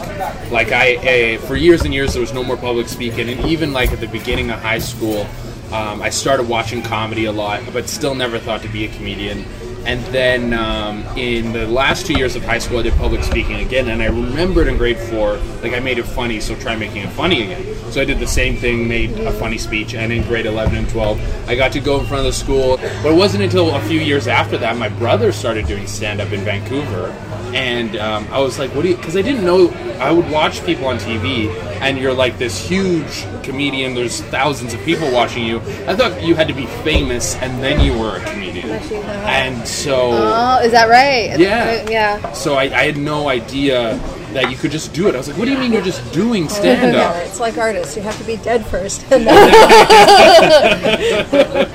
Like 0.51 0.71
I, 0.71 1.37
for 1.37 1.55
years 1.55 1.83
and 1.83 1.93
years, 1.93 2.13
there 2.13 2.21
was 2.21 2.33
no 2.33 2.43
more 2.43 2.57
public 2.57 2.87
speaking, 2.87 3.29
and 3.29 3.45
even 3.45 3.73
like 3.73 3.91
at 3.91 3.99
the 3.99 4.07
beginning 4.07 4.49
of 4.49 4.59
high 4.59 4.79
school, 4.79 5.27
um, 5.71 6.01
I 6.01 6.09
started 6.09 6.49
watching 6.49 6.81
comedy 6.81 7.25
a 7.25 7.31
lot, 7.31 7.61
but 7.71 7.87
still 7.87 8.15
never 8.15 8.39
thought 8.39 8.61
to 8.63 8.69
be 8.69 8.85
a 8.85 8.89
comedian. 8.89 9.45
And 9.85 10.03
then 10.13 10.53
um, 10.53 11.03
in 11.17 11.53
the 11.53 11.67
last 11.67 12.05
two 12.05 12.13
years 12.13 12.35
of 12.35 12.43
high 12.43 12.59
school, 12.59 12.79
I 12.79 12.83
did 12.83 12.93
public 12.93 13.23
speaking 13.23 13.55
again, 13.61 13.89
and 13.89 14.01
I 14.01 14.05
remembered 14.05 14.67
in 14.67 14.77
grade 14.77 14.97
four, 14.97 15.37
like 15.63 15.73
I 15.73 15.79
made 15.79 15.97
it 15.97 16.03
funny, 16.03 16.39
so 16.39 16.55
try 16.55 16.75
making 16.75 17.03
it 17.03 17.09
funny 17.09 17.43
again. 17.43 17.91
So 17.91 17.99
I 17.99 18.05
did 18.05 18.19
the 18.19 18.27
same 18.27 18.55
thing, 18.57 18.87
made 18.87 19.11
a 19.21 19.31
funny 19.31 19.57
speech, 19.57 19.95
and 19.95 20.13
in 20.13 20.21
grade 20.23 20.45
11 20.45 20.75
and 20.75 20.89
12, 20.89 21.49
I 21.49 21.55
got 21.55 21.71
to 21.71 21.79
go 21.79 21.99
in 21.99 22.05
front 22.05 22.19
of 22.19 22.25
the 22.25 22.33
school. 22.33 22.77
But 22.77 23.13
it 23.13 23.15
wasn't 23.15 23.43
until 23.43 23.75
a 23.75 23.81
few 23.81 23.99
years 23.99 24.27
after 24.27 24.57
that, 24.59 24.77
my 24.77 24.89
brother 24.89 25.31
started 25.31 25.65
doing 25.65 25.87
stand 25.87 26.21
up 26.21 26.31
in 26.31 26.41
Vancouver, 26.41 27.09
and 27.53 27.95
um, 27.97 28.27
I 28.31 28.39
was 28.39 28.57
like, 28.59 28.73
what 28.75 28.83
do 28.83 28.89
you, 28.89 28.95
because 28.95 29.15
I 29.17 29.21
didn't 29.21 29.43
know, 29.45 29.69
I 29.99 30.11
would 30.11 30.29
watch 30.29 30.63
people 30.65 30.87
on 30.87 30.97
TV, 30.97 31.49
and 31.81 31.97
you're 31.97 32.13
like 32.13 32.37
this 32.37 32.57
huge 32.67 33.25
comedian, 33.43 33.93
there's 33.93 34.21
thousands 34.21 34.73
of 34.73 34.81
people 34.81 35.11
watching 35.11 35.45
you. 35.45 35.59
I 35.87 35.95
thought 35.95 36.21
you 36.23 36.35
had 36.35 36.47
to 36.47 36.53
be 36.53 36.65
famous, 36.83 37.35
and 37.35 37.61
then 37.63 37.79
you 37.81 37.97
were 37.97 38.17
a 38.17 38.25
comedian. 38.25 38.69
And 38.69 39.67
so. 39.67 40.11
oh, 40.13 40.59
is 40.63 40.71
that 40.71 40.87
right? 40.89 41.37
Yeah. 41.39 41.89
Yeah. 41.89 42.31
So 42.33 42.55
I, 42.55 42.63
I 42.63 42.83
had 42.85 42.97
no 42.97 43.29
idea 43.29 43.97
that 44.33 44.49
you 44.49 44.55
could 44.57 44.71
just 44.71 44.93
do 44.93 45.07
it. 45.09 45.15
I 45.15 45.17
was 45.17 45.27
like, 45.27 45.37
what 45.37 45.45
do 45.45 45.51
you 45.51 45.57
mean 45.57 45.73
you're 45.73 45.81
just 45.81 46.13
doing 46.13 46.47
stand 46.47 46.93
Yeah, 46.95 47.09
up? 47.09 47.15
it's 47.25 47.39
like 47.39 47.57
artists. 47.57 47.97
You 47.97 48.01
have 48.03 48.17
to 48.17 48.23
be 48.23 48.37
dead 48.37 48.65
first. 48.65 49.01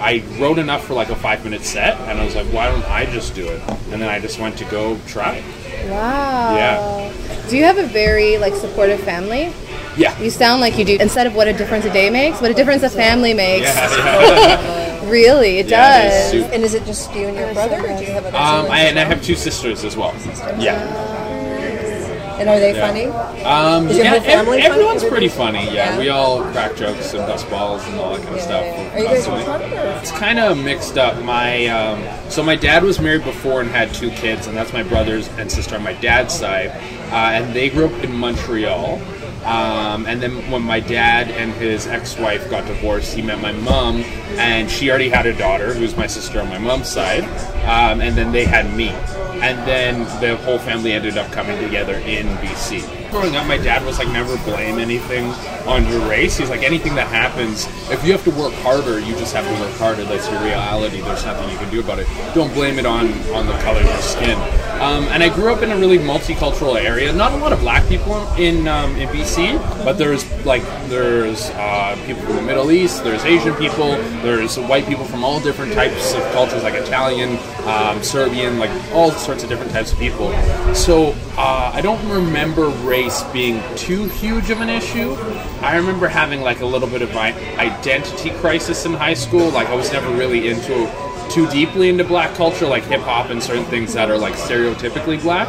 I 0.06 0.22
wrote 0.38 0.58
enough 0.58 0.86
for 0.86 0.94
like 0.94 1.08
a 1.10 1.16
five 1.16 1.42
minute 1.42 1.62
set, 1.64 1.98
and 2.02 2.20
I 2.20 2.24
was 2.24 2.36
like, 2.36 2.46
why 2.52 2.70
don't 2.70 2.84
I 2.84 3.06
just 3.06 3.34
do 3.34 3.48
it? 3.48 3.60
And 3.90 4.00
then 4.00 4.08
I 4.08 4.20
just 4.20 4.38
went 4.38 4.56
to 4.58 4.64
go 4.66 4.96
try. 5.08 5.42
Wow. 5.88 6.54
Yeah. 6.54 7.12
Do 7.48 7.56
you 7.56 7.64
have 7.64 7.76
a 7.78 7.86
very 7.86 8.38
like 8.38 8.54
supportive 8.54 9.00
family? 9.00 9.52
Yeah. 9.96 10.16
You 10.20 10.30
sound 10.30 10.60
like 10.60 10.78
you 10.78 10.84
do. 10.84 10.96
Instead 11.00 11.26
of 11.26 11.34
what 11.34 11.48
a 11.48 11.52
difference 11.52 11.86
a 11.86 11.92
day 11.92 12.08
makes, 12.08 12.40
what 12.40 12.52
a 12.52 12.54
difference 12.54 12.84
a 12.84 12.90
family 12.90 13.34
makes. 13.34 13.66
Yeah, 13.66 13.96
yeah. 13.96 14.82
Really, 15.06 15.58
it 15.58 15.68
Yeah, 15.68 16.08
does. 16.08 16.30
super- 16.32 16.52
and 16.52 16.64
is 16.64 16.74
it 16.74 16.84
just 16.84 17.14
you 17.14 17.28
and 17.28 17.36
your 17.36 17.52
brother, 17.54 17.76
or 17.76 17.96
do 17.96 18.04
you 18.04 18.10
have 18.10 18.24
other 18.26 18.36
Um, 18.36 18.68
I, 18.68 18.80
and 18.90 18.98
I 18.98 19.04
have 19.04 19.22
two 19.22 19.36
sisters 19.36 19.84
as 19.84 19.96
well. 19.96 20.12
Yeah. 20.58 20.82
And 22.38 22.48
are 22.48 22.58
they 22.60 22.74
Yeah. 22.74 22.86
funny? 22.86 23.06
Um, 23.44 23.88
Is 23.88 23.96
your 23.96 24.04
yeah, 24.04 24.10
whole 24.12 24.20
family 24.20 24.58
ev- 24.58 24.64
funny? 24.68 24.74
everyone's 24.82 25.04
pretty 25.04 25.28
funny. 25.28 25.64
Yeah, 25.66 25.92
Yeah? 25.92 25.98
we 25.98 26.08
all 26.10 26.42
crack 26.52 26.76
jokes 26.76 27.12
and 27.14 27.26
bust 27.26 27.48
balls 27.50 27.82
and 27.88 27.98
all 28.00 28.14
that 28.14 28.22
kind 28.24 28.34
of 28.36 28.40
stuff. 28.42 28.64
Are 28.94 28.98
you 28.98 29.04
guys 29.06 29.26
constantly. 29.26 29.44
from 29.44 29.60
Toronto, 29.60 29.76
or- 29.94 29.98
It's 30.00 30.10
kind 30.12 30.38
of 30.38 30.58
mixed 30.58 30.98
up. 30.98 31.22
My 31.22 31.66
um, 31.68 32.02
so 32.28 32.42
my 32.42 32.56
dad 32.56 32.82
was 32.84 33.00
married 33.00 33.24
before 33.24 33.60
and 33.60 33.70
had 33.70 33.92
two 33.94 34.10
kids, 34.10 34.46
and 34.46 34.56
that's 34.56 34.72
my 34.72 34.82
brothers 34.82 35.28
and 35.38 35.50
sister 35.50 35.76
on 35.76 35.82
my 35.82 35.94
dad's 35.94 36.34
side, 36.34 36.72
uh, 37.10 37.14
and 37.14 37.54
they 37.54 37.68
grew 37.70 37.86
up 37.86 38.04
in 38.04 38.12
Montreal. 38.14 39.00
Um, 39.44 40.06
and 40.06 40.20
then 40.20 40.32
when 40.50 40.62
my 40.62 40.80
dad 40.80 41.30
and 41.30 41.52
his 41.54 41.86
ex-wife 41.86 42.50
got 42.50 42.66
divorced, 42.66 43.14
he 43.14 43.22
met 43.22 43.40
my 43.40 43.52
mom, 43.52 44.02
and 44.38 44.68
she 44.68 44.90
already 44.90 45.08
had 45.08 45.24
a 45.24 45.32
daughter, 45.32 45.72
who's 45.72 45.96
my 45.96 46.08
sister 46.08 46.40
on 46.40 46.48
my 46.48 46.58
mom's 46.58 46.88
side. 46.88 47.22
Um, 47.64 48.00
and 48.00 48.16
then 48.16 48.32
they 48.32 48.44
had 48.44 48.74
me, 48.74 48.92
and 49.42 49.58
then 49.66 50.00
the 50.20 50.36
whole 50.44 50.58
family 50.58 50.92
ended 50.92 51.18
up 51.18 51.30
coming 51.32 51.60
together 51.60 51.94
in 51.94 52.26
BC. 52.38 53.10
Growing 53.10 53.36
up, 53.36 53.46
my 53.46 53.56
dad 53.56 53.84
was 53.84 53.98
like, 53.98 54.08
never 54.08 54.36
blame 54.38 54.78
anything 54.78 55.26
on 55.66 55.86
your 55.86 56.08
race. 56.08 56.36
He's 56.36 56.50
like, 56.50 56.62
anything 56.62 56.94
that 56.96 57.08
happens, 57.08 57.66
if 57.90 58.04
you 58.04 58.12
have 58.12 58.24
to 58.24 58.30
work 58.30 58.52
harder, 58.54 58.98
you 58.98 59.14
just 59.16 59.34
have 59.34 59.44
to 59.44 59.62
work 59.62 59.74
harder. 59.76 60.04
That's 60.04 60.28
your 60.30 60.42
reality. 60.42 61.00
There's 61.00 61.24
nothing 61.24 61.50
you 61.50 61.58
can 61.58 61.70
do 61.70 61.80
about 61.80 61.98
it. 61.98 62.06
Don't 62.34 62.52
blame 62.54 62.78
it 62.78 62.86
on 62.86 63.12
on 63.30 63.46
the 63.46 63.56
color 63.58 63.80
of 63.80 63.86
your 63.86 64.02
skin. 64.02 64.65
Um, 64.80 65.04
and 65.04 65.22
I 65.22 65.34
grew 65.34 65.52
up 65.52 65.62
in 65.62 65.70
a 65.70 65.76
really 65.76 65.98
multicultural 65.98 66.78
area. 66.78 67.10
Not 67.10 67.32
a 67.32 67.36
lot 67.36 67.52
of 67.52 67.60
black 67.60 67.88
people 67.88 68.14
in 68.34 68.68
um, 68.68 68.94
in 68.96 69.08
BC, 69.08 69.58
but 69.84 69.94
there's 69.94 70.24
like 70.44 70.62
there's 70.88 71.48
uh, 71.50 71.96
people 72.06 72.22
from 72.22 72.36
the 72.36 72.42
Middle 72.42 72.70
East. 72.70 73.02
There's 73.02 73.24
Asian 73.24 73.54
people. 73.54 73.92
There's 74.22 74.58
white 74.58 74.86
people 74.86 75.04
from 75.04 75.24
all 75.24 75.40
different 75.40 75.72
types 75.72 76.12
of 76.12 76.22
cultures, 76.32 76.62
like 76.62 76.74
Italian, 76.74 77.38
um, 77.64 78.02
Serbian, 78.02 78.58
like 78.58 78.70
all 78.92 79.10
sorts 79.12 79.42
of 79.42 79.48
different 79.48 79.72
types 79.72 79.92
of 79.92 79.98
people. 79.98 80.30
So 80.74 81.14
uh, 81.38 81.70
I 81.72 81.80
don't 81.80 82.06
remember 82.10 82.68
race 82.68 83.22
being 83.32 83.62
too 83.76 84.04
huge 84.04 84.50
of 84.50 84.60
an 84.60 84.68
issue. 84.68 85.14
I 85.62 85.76
remember 85.76 86.06
having 86.06 86.42
like 86.42 86.60
a 86.60 86.66
little 86.66 86.88
bit 86.88 87.00
of 87.00 87.14
my 87.14 87.32
identity 87.56 88.30
crisis 88.30 88.84
in 88.84 88.92
high 88.92 89.14
school. 89.14 89.48
Like 89.50 89.68
I 89.68 89.74
was 89.74 89.90
never 89.90 90.10
really 90.14 90.48
into 90.48 90.86
too 91.36 91.46
deeply 91.50 91.90
into 91.90 92.02
black 92.02 92.34
culture, 92.34 92.66
like 92.66 92.82
hip 92.84 93.02
hop 93.02 93.28
and 93.28 93.42
certain 93.42 93.66
things 93.66 93.92
that 93.92 94.08
are 94.08 94.16
like 94.16 94.32
stereotypically 94.32 95.20
black. 95.20 95.46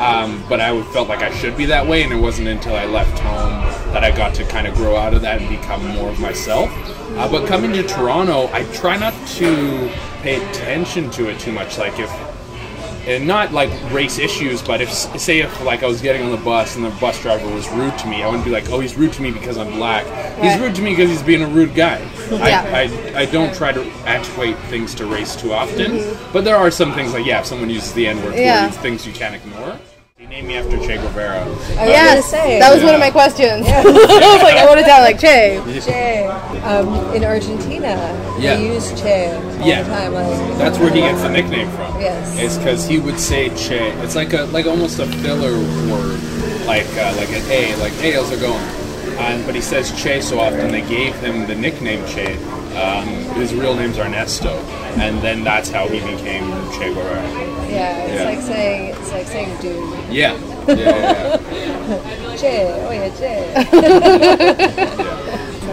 Um, 0.00 0.42
but 0.48 0.62
I 0.62 0.82
felt 0.94 1.10
like 1.10 1.20
I 1.20 1.30
should 1.30 1.58
be 1.58 1.66
that 1.66 1.86
way, 1.86 2.04
and 2.04 2.10
it 2.10 2.16
wasn't 2.16 2.48
until 2.48 2.74
I 2.74 2.86
left 2.86 3.18
home 3.18 3.60
that 3.92 4.02
I 4.02 4.16
got 4.16 4.34
to 4.36 4.44
kind 4.44 4.66
of 4.66 4.74
grow 4.74 4.96
out 4.96 5.12
of 5.12 5.20
that 5.20 5.42
and 5.42 5.50
become 5.50 5.86
more 5.88 6.08
of 6.08 6.18
myself. 6.18 6.70
Uh, 7.18 7.30
but 7.30 7.46
coming 7.46 7.70
to 7.74 7.82
Toronto, 7.82 8.48
I 8.50 8.64
try 8.72 8.96
not 8.96 9.12
to 9.36 9.92
pay 10.22 10.42
attention 10.42 11.10
to 11.10 11.28
it 11.28 11.38
too 11.38 11.52
much. 11.52 11.76
Like 11.76 11.98
if 11.98 12.10
and 13.06 13.26
not 13.26 13.52
like 13.52 13.70
race 13.92 14.18
issues, 14.18 14.62
but 14.62 14.80
if 14.80 14.90
say 14.90 15.40
if 15.40 15.62
like 15.62 15.82
I 15.82 15.86
was 15.86 16.00
getting 16.00 16.22
on 16.22 16.30
the 16.30 16.38
bus 16.38 16.76
and 16.76 16.84
the 16.84 16.90
bus 16.98 17.20
driver 17.20 17.46
was 17.54 17.68
rude 17.72 17.96
to 17.98 18.06
me, 18.08 18.22
I 18.22 18.26
wouldn't 18.26 18.44
be 18.46 18.50
like, 18.50 18.70
oh, 18.70 18.80
he's 18.80 18.96
rude 18.96 19.12
to 19.12 19.22
me 19.22 19.30
because 19.30 19.58
I'm 19.58 19.72
black. 19.72 20.06
He's 20.42 20.58
rude 20.58 20.74
to 20.76 20.82
me 20.82 20.90
because 20.90 21.10
he's 21.10 21.22
being 21.22 21.42
a 21.42 21.46
rude 21.46 21.74
guy. 21.74 21.98
Yeah. 22.30 22.62
I, 22.72 22.82
I, 23.14 23.20
I 23.20 23.26
don't 23.26 23.54
try 23.54 23.72
to 23.72 23.82
attenuate 24.04 24.56
things 24.70 24.94
to 24.96 25.06
race 25.06 25.36
too 25.36 25.52
often, 25.52 26.16
but 26.32 26.44
there 26.44 26.56
are 26.56 26.70
some 26.70 26.92
things 26.92 27.12
like 27.12 27.24
yeah, 27.26 27.40
if 27.40 27.46
someone 27.46 27.70
uses 27.70 27.92
the 27.94 28.06
N 28.06 28.16
word, 28.22 28.34
Mm-hmm. 28.34 28.38
Yeah. 28.38 28.70
things 28.70 29.06
you 29.06 29.12
can't 29.12 29.34
ignore. 29.34 29.78
He 30.18 30.24
named 30.26 30.48
me 30.48 30.56
after 30.56 30.78
Che 30.78 30.96
Guevara. 30.96 31.42
I 31.44 31.48
was 31.48 31.58
Yes, 31.78 32.30
that 32.32 32.72
was 32.74 32.82
one 32.82 32.94
of 32.94 33.00
my 33.00 33.10
questions. 33.10 33.66
I 33.68 33.82
was 33.84 34.42
like, 34.42 34.56
I 34.56 34.64
wrote 34.66 34.78
it 34.78 34.86
down 34.86 35.02
like, 35.02 35.20
Che. 35.20 35.60
Che. 35.84 36.26
Um, 36.64 37.14
in 37.14 37.22
Argentina, 37.22 37.94
Yeah. 38.40 38.56
they 38.56 38.66
use 38.74 38.90
Che 39.00 39.34
all 39.36 39.66
Yeah. 39.66 39.82
the 39.82 39.90
time. 39.90 40.14
Like, 40.14 40.58
That's 40.58 40.78
where 40.78 40.90
he 40.90 41.00
gets 41.00 41.20
the 41.22 41.28
nickname 41.28 41.70
from. 41.72 42.00
Yes. 42.00 42.34
It's 42.38 42.56
because 42.56 42.86
he 42.88 42.98
would 42.98 43.20
say 43.20 43.50
che. 43.50 43.92
It's 44.02 44.16
like 44.16 44.32
a 44.32 44.44
like 44.46 44.64
almost 44.66 44.98
a 44.98 45.06
filler 45.06 45.52
word, 45.92 46.18
like 46.66 46.86
uh, 46.96 47.14
like 47.18 47.28
an 47.30 47.44
A, 47.50 47.76
like 47.76 47.92
hey, 48.00 48.12
how's 48.12 48.32
it 48.32 48.40
going? 48.40 48.64
Um, 49.18 49.44
but 49.46 49.54
he 49.54 49.60
says 49.60 49.90
che 49.92 50.20
so 50.20 50.38
often 50.40 50.70
they 50.70 50.82
gave 50.82 51.14
him 51.16 51.46
the 51.46 51.54
nickname 51.54 52.04
Che. 52.06 52.36
Um, 52.76 53.06
his 53.36 53.54
real 53.54 53.74
name's 53.74 53.98
Ernesto, 53.98 54.50
and 54.98 55.20
then 55.22 55.42
that's 55.42 55.70
how 55.70 55.88
he 55.88 56.00
became 56.00 56.44
Che 56.72 56.92
Guevara. 56.92 57.22
yeah, 57.68 57.96
it's 58.04 58.12
Yeah. 58.12 58.24
like 58.24 58.40
saying 58.42 58.94
it's 58.94 59.12
like 59.12 59.26
saying 59.26 59.56
dude. 59.62 60.12
Yeah, 60.12 60.34
yeah, 60.68 60.74
yeah. 60.76 61.40
yeah. 61.50 62.36
Che, 62.36 62.68
oh 62.84 62.90
yeah, 62.92 63.08
Che. 63.16 64.96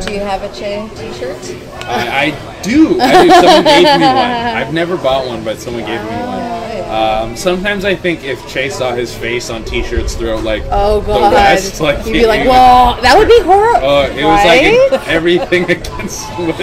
Do 0.08 0.14
you 0.14 0.20
have 0.22 0.44
a 0.44 0.50
Che 0.54 0.88
T-shirt? 0.96 1.38
I, 1.84 2.28
I 2.28 2.62
do. 2.64 3.00
I 3.00 3.24
do. 3.24 3.30
Someone 3.30 3.64
gave 3.66 3.84
me 3.84 4.06
one. 4.08 4.32
I've 4.60 4.74
never 4.74 4.96
bought 4.98 5.26
one, 5.28 5.44
but 5.44 5.60
someone 5.60 5.84
gave 5.86 6.00
me 6.02 6.08
one. 6.08 6.53
Um, 6.94 7.36
sometimes 7.36 7.86
I 7.86 7.96
think 7.96 8.24
if 8.24 8.46
Chase 8.48 8.78
saw 8.78 8.94
his 8.94 9.16
face 9.16 9.50
on 9.50 9.64
T-shirts 9.66 10.14
throughout 10.16 10.44
like 10.44 10.64
Oh 10.70 11.00
the 11.02 11.08
god. 11.08 11.34
West, 11.34 11.82
like 11.88 12.06
You'd 12.06 12.14
be 12.14 12.26
like, 12.28 12.42
whoa, 12.46 13.02
that 13.02 13.16
would 13.18 13.28
be 13.28 13.40
horrible. 13.42 13.82
Oh, 13.88 14.04
it 14.04 14.24
was 14.24 14.46
like 14.94 15.08
everything 15.08 15.64
against 15.72 16.24
what, 16.38 16.56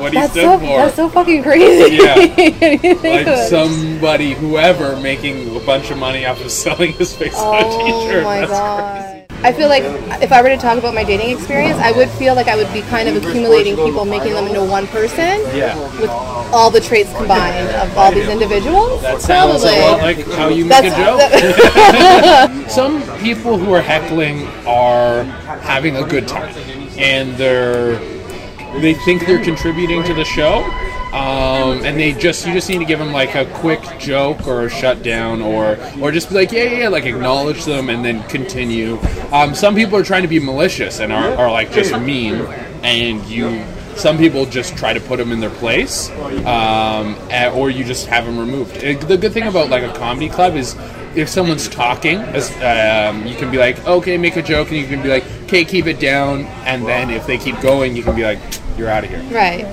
what 0.00 0.12
he 0.14 0.22
stood 0.22 0.32
so 0.32 0.58
for. 0.58 0.64
that's 0.78 0.96
so 0.96 1.08
fucking 1.10 1.42
crazy. 1.42 1.96
Yeah. 1.96 2.14
Like 3.02 3.48
somebody, 3.48 4.32
whoever, 4.34 4.96
making 4.96 5.54
a 5.54 5.60
bunch 5.60 5.90
of 5.90 5.98
money 5.98 6.24
off 6.26 6.40
of 6.44 6.50
selling 6.50 6.92
his 6.94 7.14
face 7.14 7.36
on 7.36 7.54
a 7.54 7.66
Oh 7.66 8.06
T-shirt. 8.06 8.24
my 8.24 8.40
That's 8.40 8.50
god. 8.52 9.15
I 9.46 9.52
feel 9.52 9.68
like 9.68 9.84
if 10.20 10.32
I 10.32 10.42
were 10.42 10.48
to 10.48 10.56
talk 10.56 10.76
about 10.76 10.92
my 10.92 11.04
dating 11.04 11.30
experience, 11.30 11.78
I 11.78 11.92
would 11.92 12.10
feel 12.10 12.34
like 12.34 12.48
I 12.48 12.56
would 12.56 12.72
be 12.72 12.82
kind 12.82 13.08
of 13.08 13.14
accumulating 13.14 13.76
people, 13.76 14.04
making 14.04 14.32
them 14.32 14.48
into 14.48 14.64
one 14.64 14.88
person. 14.88 15.40
Yeah, 15.54 15.78
with 16.00 16.10
all 16.10 16.68
the 16.68 16.80
traits 16.80 17.12
combined 17.12 17.68
of 17.76 17.96
all 17.96 18.10
these 18.10 18.28
individuals. 18.28 19.02
that 19.02 19.22
sounds 19.22 19.62
Probably. 19.62 19.78
a 19.78 19.82
lot 19.82 20.02
like 20.02 20.26
how 20.32 20.48
you 20.48 20.64
make 20.64 20.82
That's 20.82 22.50
a 22.50 22.50
joke. 22.58 22.70
Some 22.70 23.00
people 23.18 23.56
who 23.56 23.72
are 23.72 23.80
heckling 23.80 24.48
are 24.66 25.22
having 25.62 25.94
a 25.94 26.02
good 26.02 26.26
time, 26.26 26.52
and 26.98 27.36
they're 27.36 28.00
they 28.80 28.94
think 28.94 29.26
they're 29.26 29.44
contributing 29.44 30.02
to 30.02 30.14
the 30.14 30.24
show. 30.24 30.68
Um, 31.16 31.82
and 31.84 31.98
they 31.98 32.12
just 32.12 32.46
you 32.46 32.52
just 32.52 32.68
need 32.68 32.78
to 32.78 32.84
give 32.84 32.98
them 32.98 33.10
like 33.12 33.34
a 33.34 33.46
quick 33.54 33.80
joke 33.98 34.46
or 34.46 34.66
a 34.66 34.70
shutdown 34.70 35.40
or 35.40 35.78
or 36.00 36.12
just 36.12 36.28
be 36.28 36.34
like 36.34 36.52
yeah 36.52 36.64
yeah, 36.64 36.78
yeah 36.80 36.88
like 36.88 37.06
acknowledge 37.06 37.64
them 37.64 37.88
and 37.88 38.04
then 38.04 38.22
continue. 38.28 38.98
Um, 39.32 39.54
some 39.54 39.74
people 39.74 39.96
are 39.98 40.04
trying 40.04 40.22
to 40.22 40.28
be 40.28 40.38
malicious 40.38 41.00
and 41.00 41.12
are, 41.12 41.34
are 41.36 41.50
like 41.50 41.72
just 41.72 41.98
mean, 42.00 42.34
and 42.82 43.24
you 43.26 43.64
some 43.96 44.18
people 44.18 44.44
just 44.44 44.76
try 44.76 44.92
to 44.92 45.00
put 45.00 45.16
them 45.16 45.32
in 45.32 45.40
their 45.40 45.48
place, 45.48 46.10
um, 46.44 47.16
or 47.56 47.70
you 47.70 47.82
just 47.82 48.06
have 48.08 48.26
them 48.26 48.38
removed. 48.38 48.76
Eh, 48.84 48.94
The 48.98 49.16
good 49.16 49.32
thing 49.32 49.44
about 49.44 49.70
like 49.70 49.84
a 49.84 49.92
comedy 49.94 50.28
club 50.28 50.54
is 50.54 50.76
if 51.14 51.30
someone's 51.30 51.66
talking, 51.66 52.18
um, 52.18 53.26
you 53.26 53.34
can 53.36 53.50
be 53.50 53.56
like, 53.56 53.82
okay, 53.86 54.18
make 54.18 54.36
a 54.36 54.42
joke, 54.42 54.68
and 54.68 54.76
you 54.76 54.86
can 54.86 55.02
be 55.02 55.08
like, 55.08 55.24
okay, 55.44 55.64
keep 55.64 55.86
it 55.86 55.98
down, 55.98 56.44
and 56.66 56.86
then 56.86 57.08
if 57.08 57.26
they 57.26 57.38
keep 57.38 57.58
going, 57.62 57.96
you 57.96 58.02
can 58.02 58.14
be 58.14 58.22
like, 58.22 58.38
you're 58.76 58.90
out 58.90 59.02
of 59.02 59.08
here, 59.08 59.22
right. 59.30 59.64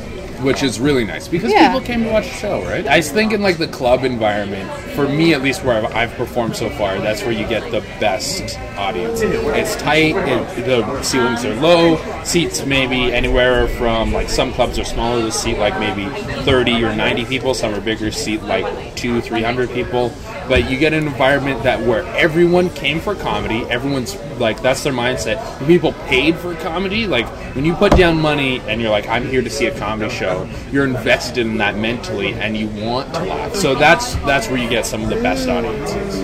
Which 0.43 0.61
is 0.63 0.79
really 0.79 1.05
nice 1.05 1.27
because 1.27 1.51
Yeah. 1.51 1.67
people 1.73 1.85
came 1.85 2.03
to 2.03 2.09
watch 2.11 2.25
the 2.25 2.35
show, 2.35 2.61
right? 2.63 2.85
I 2.87 3.01
think 3.01 3.33
in 3.33 3.41
like 3.41 3.57
the 3.57 3.67
club 3.67 4.03
environment, 4.03 4.69
for 4.95 5.07
me 5.07 5.33
at 5.33 5.41
least, 5.41 5.63
where 5.63 5.77
I've, 5.85 5.95
I've 5.95 6.13
performed 6.15 6.55
so 6.55 6.69
far, 6.71 6.99
that's 6.99 7.21
where 7.23 7.31
you 7.31 7.47
get 7.47 7.71
the 7.71 7.81
best 7.99 8.59
audience. 8.77 9.21
It's 9.21 9.75
tight, 9.77 10.15
it, 10.15 10.65
the 10.65 11.01
ceilings 11.03 11.45
are 11.45 11.55
low, 11.55 11.97
seats 12.23 12.65
maybe 12.65 13.13
anywhere 13.13 13.67
from 13.69 14.11
like 14.13 14.29
some 14.29 14.51
clubs 14.53 14.77
are 14.77 14.83
smaller 14.85 15.21
to 15.21 15.31
seat 15.31 15.57
like 15.57 15.79
maybe 15.79 16.05
30 16.43 16.83
or 16.83 16.95
90 16.95 17.25
people, 17.25 17.53
some 17.53 17.73
are 17.73 17.81
bigger, 17.81 18.11
seat 18.11 18.41
like 18.43 18.95
two, 18.95 19.21
300 19.21 19.69
people. 19.71 20.11
But 20.47 20.69
you 20.69 20.77
get 20.77 20.93
an 20.93 21.07
environment 21.07 21.63
that 21.63 21.79
where 21.79 22.03
everyone 22.15 22.69
came 22.71 22.99
for 22.99 23.15
comedy, 23.15 23.63
everyone's 23.69 24.15
like 24.39 24.61
that's 24.61 24.83
their 24.83 24.93
mindset. 24.93 25.37
When 25.59 25.67
people 25.67 25.93
paid 26.07 26.35
for 26.35 26.53
comedy, 26.55 27.07
like 27.07 27.25
when 27.55 27.63
you 27.65 27.73
put 27.75 27.95
down 27.95 28.19
money 28.19 28.59
and 28.67 28.81
you're 28.81 28.91
like, 28.91 29.07
I'm 29.07 29.25
here 29.27 29.41
to 29.41 29.49
see 29.49 29.67
a 29.67 29.77
comedy 29.79 30.09
show, 30.13 30.49
you're 30.71 30.85
invested 30.85 31.37
in 31.47 31.57
that 31.57 31.77
mentally 31.77 32.33
and 32.33 32.57
you 32.57 32.67
want 32.67 33.13
to 33.13 33.23
laugh. 33.23 33.55
So 33.55 33.73
that's 33.75 34.15
that's 34.25 34.47
where 34.49 34.57
you 34.57 34.69
get 34.69 34.85
some 34.85 35.01
of 35.03 35.09
the 35.09 35.21
best 35.21 35.47
audiences. 35.47 36.19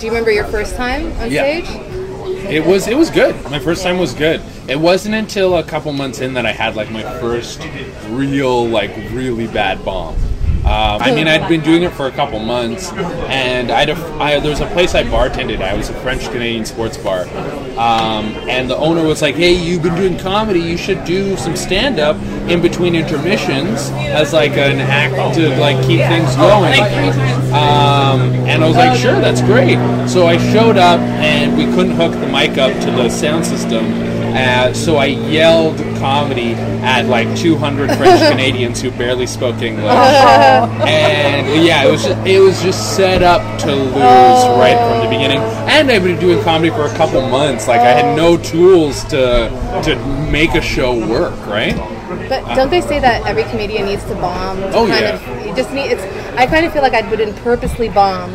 Do 0.00 0.06
you 0.06 0.12
remember 0.12 0.30
your 0.30 0.44
first 0.46 0.76
time 0.76 1.12
on 1.18 1.30
Yeah. 1.30 1.42
stage? 1.62 1.92
It 2.50 2.66
was 2.66 2.88
it 2.88 2.96
was 2.96 3.08
good. 3.10 3.34
My 3.50 3.58
first 3.58 3.82
time 3.82 3.98
was 3.98 4.12
good. 4.12 4.42
It 4.68 4.78
wasn't 4.78 5.14
until 5.14 5.56
a 5.56 5.62
couple 5.62 5.92
months 5.92 6.20
in 6.20 6.34
that 6.34 6.44
I 6.44 6.52
had 6.52 6.76
like 6.76 6.90
my 6.90 7.02
first 7.20 7.66
real 8.10 8.66
like 8.66 8.94
really 9.12 9.46
bad 9.46 9.82
bomb. 9.84 10.16
Um, 10.62 11.02
I 11.02 11.12
mean, 11.12 11.26
I'd 11.26 11.48
been 11.48 11.60
doing 11.60 11.82
it 11.82 11.92
for 11.92 12.06
a 12.06 12.12
couple 12.12 12.38
months, 12.38 12.92
and 12.92 13.72
I'd 13.72 13.90
a, 13.90 13.96
I, 14.22 14.38
there 14.38 14.50
was 14.50 14.60
a 14.60 14.66
place 14.68 14.94
I 14.94 15.02
bartended. 15.02 15.60
I 15.60 15.74
was 15.74 15.90
a 15.90 15.94
French 15.94 16.22
Canadian 16.26 16.64
sports 16.64 16.96
bar, 16.96 17.22
um, 17.76 18.26
and 18.48 18.70
the 18.70 18.76
owner 18.76 19.02
was 19.04 19.22
like, 19.22 19.34
"Hey, 19.34 19.52
you've 19.52 19.82
been 19.82 19.96
doing 19.96 20.16
comedy. 20.18 20.60
You 20.60 20.76
should 20.76 21.04
do 21.04 21.36
some 21.36 21.56
stand 21.56 21.98
up 21.98 22.16
in 22.48 22.62
between 22.62 22.94
intermissions 22.94 23.90
as 23.90 24.32
like 24.32 24.52
an 24.52 24.78
act 24.78 25.34
to 25.34 25.48
like 25.58 25.76
keep 25.84 26.00
things 26.00 26.34
going." 26.36 26.80
Um, 27.52 28.20
and 28.46 28.62
I 28.62 28.68
was 28.68 28.76
like, 28.76 28.96
"Sure, 28.98 29.20
that's 29.20 29.42
great." 29.42 29.78
So 30.08 30.28
I 30.28 30.38
showed 30.52 30.76
up, 30.76 31.00
and 31.00 31.56
we 31.58 31.64
couldn't 31.74 31.96
hook 31.96 32.12
the 32.12 32.28
mic 32.28 32.56
up 32.56 32.72
to 32.84 32.90
the 32.92 33.10
sound 33.10 33.44
system. 33.44 34.11
Uh, 34.34 34.72
so 34.72 34.96
I 34.96 35.06
yelled 35.06 35.76
comedy 35.98 36.52
at 36.82 37.06
like 37.06 37.36
200 37.36 37.86
French 37.98 38.20
Canadians 38.30 38.80
who 38.80 38.90
barely 38.92 39.26
spoke 39.26 39.60
English, 39.62 39.84
and 39.86 41.64
yeah, 41.64 41.84
it 41.86 41.90
was 41.90 42.04
just, 42.04 42.26
it 42.26 42.38
was 42.40 42.62
just 42.62 42.96
set 42.96 43.22
up 43.22 43.42
to 43.60 43.74
lose 43.74 43.94
right 43.94 44.76
from 44.78 45.04
the 45.04 45.10
beginning. 45.10 45.38
And 45.68 45.90
I've 45.90 46.02
been 46.02 46.18
doing 46.20 46.42
comedy 46.42 46.70
for 46.70 46.86
a 46.86 46.94
couple 46.96 47.20
months. 47.28 47.68
Like 47.68 47.80
I 47.80 47.90
had 47.92 48.16
no 48.16 48.36
tools 48.36 49.04
to 49.04 49.50
to 49.84 49.96
make 50.30 50.54
a 50.54 50.62
show 50.62 50.94
work. 51.08 51.36
Right? 51.46 51.76
But 52.28 52.54
don't 52.54 52.70
they 52.70 52.80
say 52.80 52.98
that 53.00 53.26
every 53.26 53.44
comedian 53.44 53.86
needs 53.86 54.04
to 54.04 54.14
bomb? 54.14 54.58
To 54.58 54.68
Oh, 54.74 54.86
kind 54.86 55.00
yeah. 55.00 55.14
Of, 55.14 55.41
you 55.52 55.62
just 55.62 55.74
need. 55.74 55.90
It's. 55.92 56.02
I 56.36 56.46
kind 56.46 56.64
of 56.64 56.72
feel 56.72 56.82
like 56.82 56.94
I 56.94 57.08
wouldn't 57.08 57.36
purposely 57.36 57.88
bomb, 57.88 58.34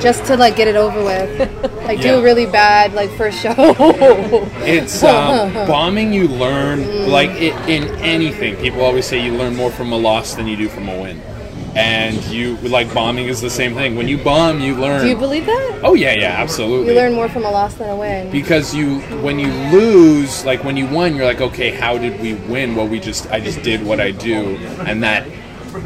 just 0.00 0.24
to 0.26 0.36
like 0.36 0.56
get 0.56 0.68
it 0.68 0.76
over 0.76 1.02
with. 1.02 1.38
Like 1.84 2.00
do 2.00 2.16
a 2.16 2.22
really 2.22 2.46
bad 2.46 2.92
like 2.92 3.10
first 3.12 3.40
show. 3.40 3.54
It's 4.60 5.02
um, 5.02 5.52
bombing. 5.66 6.12
You 6.12 6.28
learn 6.28 7.08
like 7.08 7.30
it, 7.30 7.54
in 7.68 7.84
anything. 8.00 8.56
People 8.56 8.82
always 8.82 9.06
say 9.06 9.24
you 9.24 9.34
learn 9.34 9.56
more 9.56 9.70
from 9.70 9.92
a 9.92 9.96
loss 9.96 10.34
than 10.34 10.46
you 10.46 10.56
do 10.56 10.68
from 10.68 10.88
a 10.88 11.00
win. 11.00 11.20
And 11.74 12.22
you 12.24 12.56
like 12.58 12.92
bombing 12.92 13.26
is 13.28 13.40
the 13.40 13.50
same 13.50 13.74
thing. 13.74 13.94
When 13.94 14.08
you 14.08 14.18
bomb, 14.18 14.60
you 14.60 14.74
learn. 14.74 15.02
do 15.02 15.08
you 15.08 15.16
believe 15.16 15.46
that? 15.46 15.80
oh 15.82 15.94
yeah, 15.94 16.12
yeah, 16.12 16.34
absolutely. 16.42 16.88
You 16.88 16.94
learn 16.94 17.14
more 17.14 17.28
from 17.28 17.44
a 17.44 17.50
loss 17.50 17.74
than 17.74 17.88
a 17.88 17.96
win. 17.96 18.30
because 18.30 18.74
you 18.74 19.00
when 19.22 19.38
you 19.38 19.48
lose 19.70 20.44
like 20.44 20.64
when 20.64 20.76
you 20.76 20.86
won 20.88 21.14
you're 21.14 21.24
like 21.24 21.40
okay 21.40 21.70
how 21.70 21.96
did 21.96 22.20
we 22.20 22.34
win 22.34 22.74
well 22.74 22.88
we 22.88 22.98
just 22.98 23.30
i 23.30 23.38
just 23.38 23.62
did 23.62 23.82
what 23.84 24.00
i 24.00 24.10
do 24.10 24.56
and 24.86 25.02
that 25.02 25.26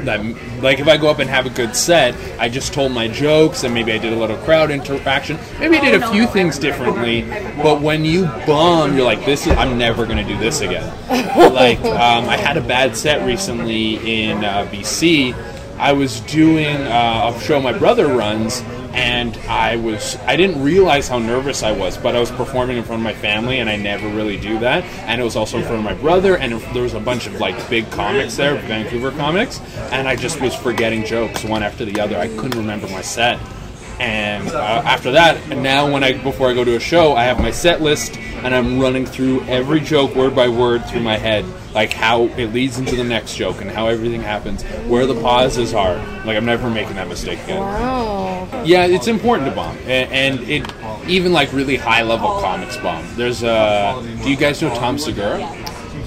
that 0.04 0.20
like 0.62 0.78
if 0.78 0.88
i 0.88 0.96
go 0.96 1.08
up 1.08 1.18
and 1.18 1.28
have 1.28 1.46
a 1.46 1.50
good 1.50 1.74
set 1.74 2.14
i 2.38 2.48
just 2.48 2.72
told 2.72 2.92
my 2.92 3.08
jokes 3.08 3.64
and 3.64 3.74
maybe 3.74 3.92
i 3.92 3.98
did 3.98 4.12
a 4.12 4.16
little 4.16 4.36
crowd 4.38 4.70
interaction. 4.70 5.38
Maybe 5.58 5.76
i 5.76 5.80
did 5.80 6.02
a 6.02 6.10
few 6.10 6.26
things 6.26 6.58
differently 6.58 7.22
but 7.62 7.80
when 7.80 8.04
you 8.04 8.24
bomb 8.46 8.96
you're 8.96 9.04
like 9.04 9.24
this 9.24 9.46
is 9.46 9.52
i'm 9.56 9.78
never 9.78 10.06
going 10.06 10.18
to 10.18 10.24
do 10.24 10.38
this 10.38 10.60
again. 10.60 10.88
Like 11.52 11.80
um, 11.80 12.28
i 12.28 12.36
had 12.36 12.56
a 12.56 12.60
bad 12.60 12.96
set 12.96 13.24
recently 13.26 14.22
in 14.22 14.44
uh, 14.44 14.66
bc 14.66 15.34
I 15.78 15.92
was 15.92 16.20
doing 16.20 16.76
uh, 16.76 17.32
a 17.34 17.40
show 17.40 17.60
my 17.60 17.76
brother 17.76 18.06
runs, 18.06 18.62
and 18.94 19.37
I 19.49 19.76
was 19.76 20.16
I 20.26 20.37
didn't 20.37 20.62
realize 20.62 21.08
how 21.08 21.18
nervous 21.18 21.62
I 21.62 21.72
was, 21.72 21.96
but 21.96 22.14
I 22.14 22.20
was 22.20 22.30
performing 22.30 22.76
in 22.76 22.84
front 22.84 23.00
of 23.00 23.04
my 23.04 23.14
family, 23.14 23.61
and 23.61 23.68
I 23.68 23.76
never 23.76 24.08
really 24.08 24.38
do 24.38 24.58
that. 24.61 24.84
And 25.06 25.20
it 25.20 25.25
was 25.25 25.37
also 25.37 25.58
in 25.58 25.64
front 25.64 25.78
of 25.78 25.84
my 25.84 25.94
brother, 25.94 26.37
and 26.37 26.52
there 26.75 26.82
was 26.82 26.94
a 26.94 27.00
bunch 27.00 27.26
of 27.26 27.40
like 27.40 27.68
big 27.70 27.90
comics 27.90 28.37
there, 28.37 28.54
Vancouver 28.56 29.11
comics, 29.12 29.61
and 29.90 30.08
I 30.08 30.16
just 30.16 30.40
was 30.40 30.54
forgetting 30.54 31.04
jokes 31.04 31.44
one 31.44 31.62
after 31.62 31.84
the 31.84 32.00
other. 32.00 32.16
I 32.16 32.28
couldn't 32.28 32.58
remember 32.58 32.88
my 32.88 33.02
set. 33.02 33.38
And 34.02 34.49
uh, 34.49 34.82
after 34.85 35.12
that, 35.12 35.49
now 35.49 35.90
when 35.90 36.02
I 36.02 36.12
before 36.21 36.50
I 36.50 36.54
go 36.54 36.64
to 36.64 36.75
a 36.76 36.80
show, 36.80 37.14
I 37.14 37.23
have 37.25 37.38
my 37.38 37.52
set 37.52 37.80
list 37.80 38.16
and 38.18 38.52
I'm 38.52 38.80
running 38.80 39.06
through 39.06 39.42
every 39.44 39.78
joke 39.78 40.16
word 40.16 40.35
by 40.35 40.49
word 40.49 40.85
through 40.87 41.02
my 41.02 41.16
head, 41.16 41.44
like 41.73 41.92
how 41.92 42.25
it 42.25 42.47
leads 42.47 42.78
into 42.78 42.97
the 42.97 43.04
next 43.04 43.37
joke 43.37 43.61
and 43.61 43.71
how 43.71 43.87
everything 43.87 44.21
happens, 44.21 44.64
where 44.88 45.06
the 45.06 45.14
pauses 45.14 45.73
are. 45.73 45.94
Like 46.26 46.37
I'm 46.37 46.44
never 46.44 46.68
making 46.68 46.97
that 46.97 47.06
mistake 47.06 47.38
again. 47.44 47.61
Wow. 47.61 48.49
Yeah, 48.64 48.87
it's 48.87 49.06
important 49.06 49.49
to 49.49 49.54
bomb, 49.54 49.76
A- 49.87 50.09
and 50.09 50.40
it 50.50 50.68
even 51.09 51.32
like 51.32 51.52
really 51.52 51.76
high 51.76 52.02
level 52.02 52.28
comics 52.40 52.76
bomb. 52.78 53.04
There's 53.14 53.44
uh, 53.44 54.00
do 54.25 54.28
you 54.30 54.37
guys 54.37 54.61
know 54.61 54.75
Tom 54.75 54.99
Segura? 54.99 55.38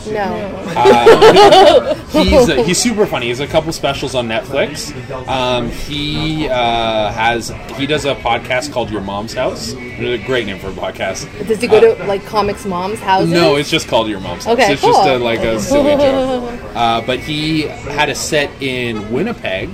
No. 0.08 1.94
he's 2.12 2.50
uh, 2.50 2.64
he's 2.64 2.78
super 2.78 3.06
funny. 3.06 3.26
He 3.26 3.30
has 3.30 3.40
a 3.40 3.48
couple 3.48 3.72
specials 3.74 4.16
on 4.16 4.28
Netflix. 4.28 4.92
Um, 5.28 5.70
he 5.70 6.48
uh, 6.48 7.12
has 7.12 7.50
he 7.76 7.86
does 7.86 8.06
a 8.06 8.16
podcast 8.16 8.72
called 8.72 8.90
Your 8.90 9.02
Mom's 9.02 9.34
House. 9.34 9.74
It's 9.74 10.24
a 10.24 10.26
great 10.26 10.46
name 10.46 10.60
for 10.60 10.68
a 10.68 10.74
podcast. 10.74 11.48
Does 11.48 11.62
he 11.62 11.68
go 11.68 11.80
to 11.96 12.04
like 12.06 12.24
comics 12.26 12.66
moms' 12.66 13.00
houses? 13.00 13.32
No, 13.32 13.56
it's 13.56 13.70
just 13.70 13.88
called 13.88 14.08
Your 14.08 14.20
Mom's 14.20 14.46
House. 14.46 14.54
Okay, 14.54 14.74
it's 14.74 14.82
just 14.82 15.08
a, 15.08 15.18
like 15.18 15.40
a 15.40 15.60
silly 15.60 15.96
joke. 15.96 16.62
Uh, 16.76 17.02
but 17.06 17.20
he 17.20 17.62
had 17.64 18.10
a 18.10 18.16
set 18.16 18.50
in 18.62 19.12
Winnipeg. 19.12 19.70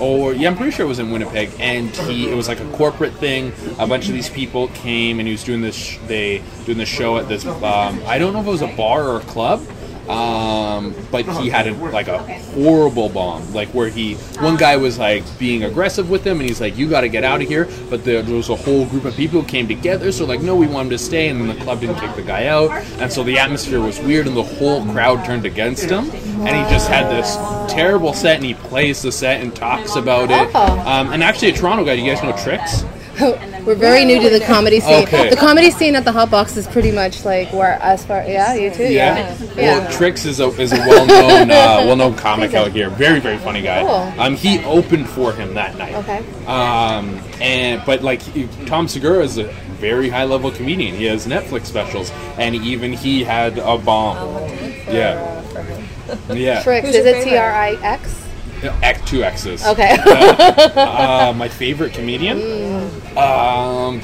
Or 0.00 0.32
yeah, 0.32 0.48
I'm 0.48 0.56
pretty 0.56 0.72
sure 0.72 0.86
it 0.86 0.88
was 0.88 0.98
in 0.98 1.10
Winnipeg, 1.10 1.50
and 1.58 1.90
he 1.90 2.30
it 2.30 2.34
was 2.34 2.48
like 2.48 2.60
a 2.60 2.70
corporate 2.72 3.14
thing. 3.14 3.52
A 3.78 3.86
bunch 3.86 4.08
of 4.08 4.14
these 4.14 4.30
people 4.30 4.68
came, 4.68 5.18
and 5.18 5.26
he 5.28 5.32
was 5.32 5.44
doing 5.44 5.60
this. 5.60 5.98
They 6.06 6.42
doing 6.64 6.78
this 6.78 6.88
show 6.88 7.18
at 7.18 7.28
this. 7.28 7.44
Um, 7.44 8.02
I 8.06 8.18
don't 8.18 8.32
know 8.32 8.40
if 8.40 8.46
it 8.46 8.50
was 8.50 8.62
a 8.62 8.74
bar 8.76 9.06
or 9.06 9.18
a 9.18 9.24
club, 9.24 9.62
Um, 10.10 10.94
but 11.12 11.24
he 11.40 11.48
had 11.48 11.68
a, 11.68 11.74
like 11.74 12.08
a 12.08 12.18
horrible 12.18 13.08
bomb, 13.08 13.52
like 13.54 13.68
where 13.68 13.88
he 13.88 14.14
one 14.40 14.56
guy 14.56 14.76
was 14.76 14.98
like 14.98 15.22
being 15.38 15.62
aggressive 15.64 16.10
with 16.10 16.26
him, 16.26 16.40
and 16.40 16.48
he's 16.48 16.60
like, 16.60 16.76
"You 16.76 16.88
got 16.88 17.02
to 17.02 17.08
get 17.08 17.22
out 17.22 17.40
of 17.40 17.46
here." 17.48 17.68
But 17.88 18.04
there, 18.04 18.20
there 18.22 18.34
was 18.34 18.48
a 18.48 18.56
whole 18.56 18.86
group 18.86 19.04
of 19.04 19.14
people 19.14 19.42
who 19.42 19.46
came 19.46 19.68
together, 19.68 20.10
so 20.10 20.24
like, 20.26 20.40
no, 20.40 20.56
we 20.56 20.66
want 20.66 20.86
him 20.86 20.90
to 20.90 20.98
stay, 20.98 21.28
and 21.28 21.40
then 21.40 21.56
the 21.56 21.62
club 21.64 21.80
didn't 21.80 21.96
kick 22.00 22.14
the 22.16 22.22
guy 22.22 22.46
out, 22.46 22.70
and 23.00 23.12
so 23.12 23.22
the 23.22 23.38
atmosphere 23.38 23.80
was 23.80 24.00
weird, 24.00 24.26
and 24.26 24.36
the 24.36 24.42
whole 24.42 24.84
crowd 24.86 25.24
turned 25.24 25.46
against 25.46 25.84
him, 25.88 26.10
and 26.46 26.48
he 26.48 26.72
just 26.72 26.88
had 26.88 27.08
this 27.10 27.36
terrible 27.72 28.12
set, 28.12 28.36
and 28.36 28.44
he 28.44 28.54
plays 28.54 29.02
the 29.02 29.12
set 29.12 29.40
and 29.40 29.54
talks 29.54 29.94
about 29.96 30.30
it. 30.30 30.54
Um, 30.86 31.12
and 31.12 31.22
actually, 31.22 31.50
a 31.50 31.54
Toronto 31.54 31.84
guy. 31.84 31.94
Do 31.96 32.02
you 32.02 32.12
guys 32.12 32.22
know 32.22 32.32
Trix? 32.42 32.82
We're 33.66 33.74
very 33.74 34.04
new 34.04 34.20
to 34.22 34.30
the 34.30 34.44
comedy 34.44 34.80
scene. 34.80 35.02
Okay. 35.04 35.28
The 35.30 35.36
comedy 35.36 35.70
scene 35.70 35.94
at 35.94 36.04
the 36.04 36.12
Hot 36.12 36.30
Box 36.30 36.56
is 36.56 36.66
pretty 36.66 36.90
much 36.92 37.24
like 37.24 37.52
where, 37.52 37.74
as 37.82 38.04
far, 38.04 38.24
yeah, 38.26 38.54
you 38.54 38.70
too, 38.72 38.84
yeah. 38.84 39.36
Well, 39.38 39.56
Yeah. 39.56 39.90
Trix 39.90 40.24
is 40.24 40.40
a 40.40 40.46
is 40.60 40.72
a 40.72 40.78
well 40.78 41.06
known 41.06 41.50
uh, 41.50 41.84
well 41.86 41.96
known 41.96 42.14
comic 42.16 42.54
out 42.54 42.72
here. 42.72 42.88
Very 42.90 43.20
very 43.20 43.38
funny 43.38 43.62
guy. 43.62 43.80
Cool. 43.82 44.20
Um, 44.22 44.34
he 44.34 44.58
opened 44.64 45.08
for 45.08 45.32
him 45.32 45.54
that 45.54 45.76
night. 45.76 45.94
Okay. 45.96 46.18
Um, 46.46 47.20
and 47.40 47.82
but 47.84 48.02
like 48.02 48.22
he, 48.22 48.46
Tom 48.66 48.88
Segura 48.88 49.22
is 49.22 49.38
a 49.38 49.44
very 49.78 50.08
high 50.08 50.24
level 50.24 50.50
comedian. 50.50 50.94
He 50.94 51.04
has 51.04 51.26
Netflix 51.26 51.66
specials, 51.66 52.10
and 52.38 52.54
even 52.54 52.92
he 52.92 53.22
had 53.24 53.58
a 53.58 53.76
bomb. 53.78 54.16
Yeah. 54.88 55.36
Yeah. 56.32 56.62
Trix, 56.62 56.86
Who's 56.86 56.96
is 56.96 57.04
your 57.06 57.16
it? 57.16 57.24
T 57.24 57.36
R 57.36 57.52
I 57.52 57.72
X? 57.82 58.26
Act 58.82 59.06
two 59.06 59.24
X's. 59.24 59.64
Okay. 59.66 59.96
Uh, 60.80 61.32
my 61.36 61.48
favorite 61.48 61.92
comedian. 61.92 62.38
Mm. 62.38 63.16
Um, 63.16 64.00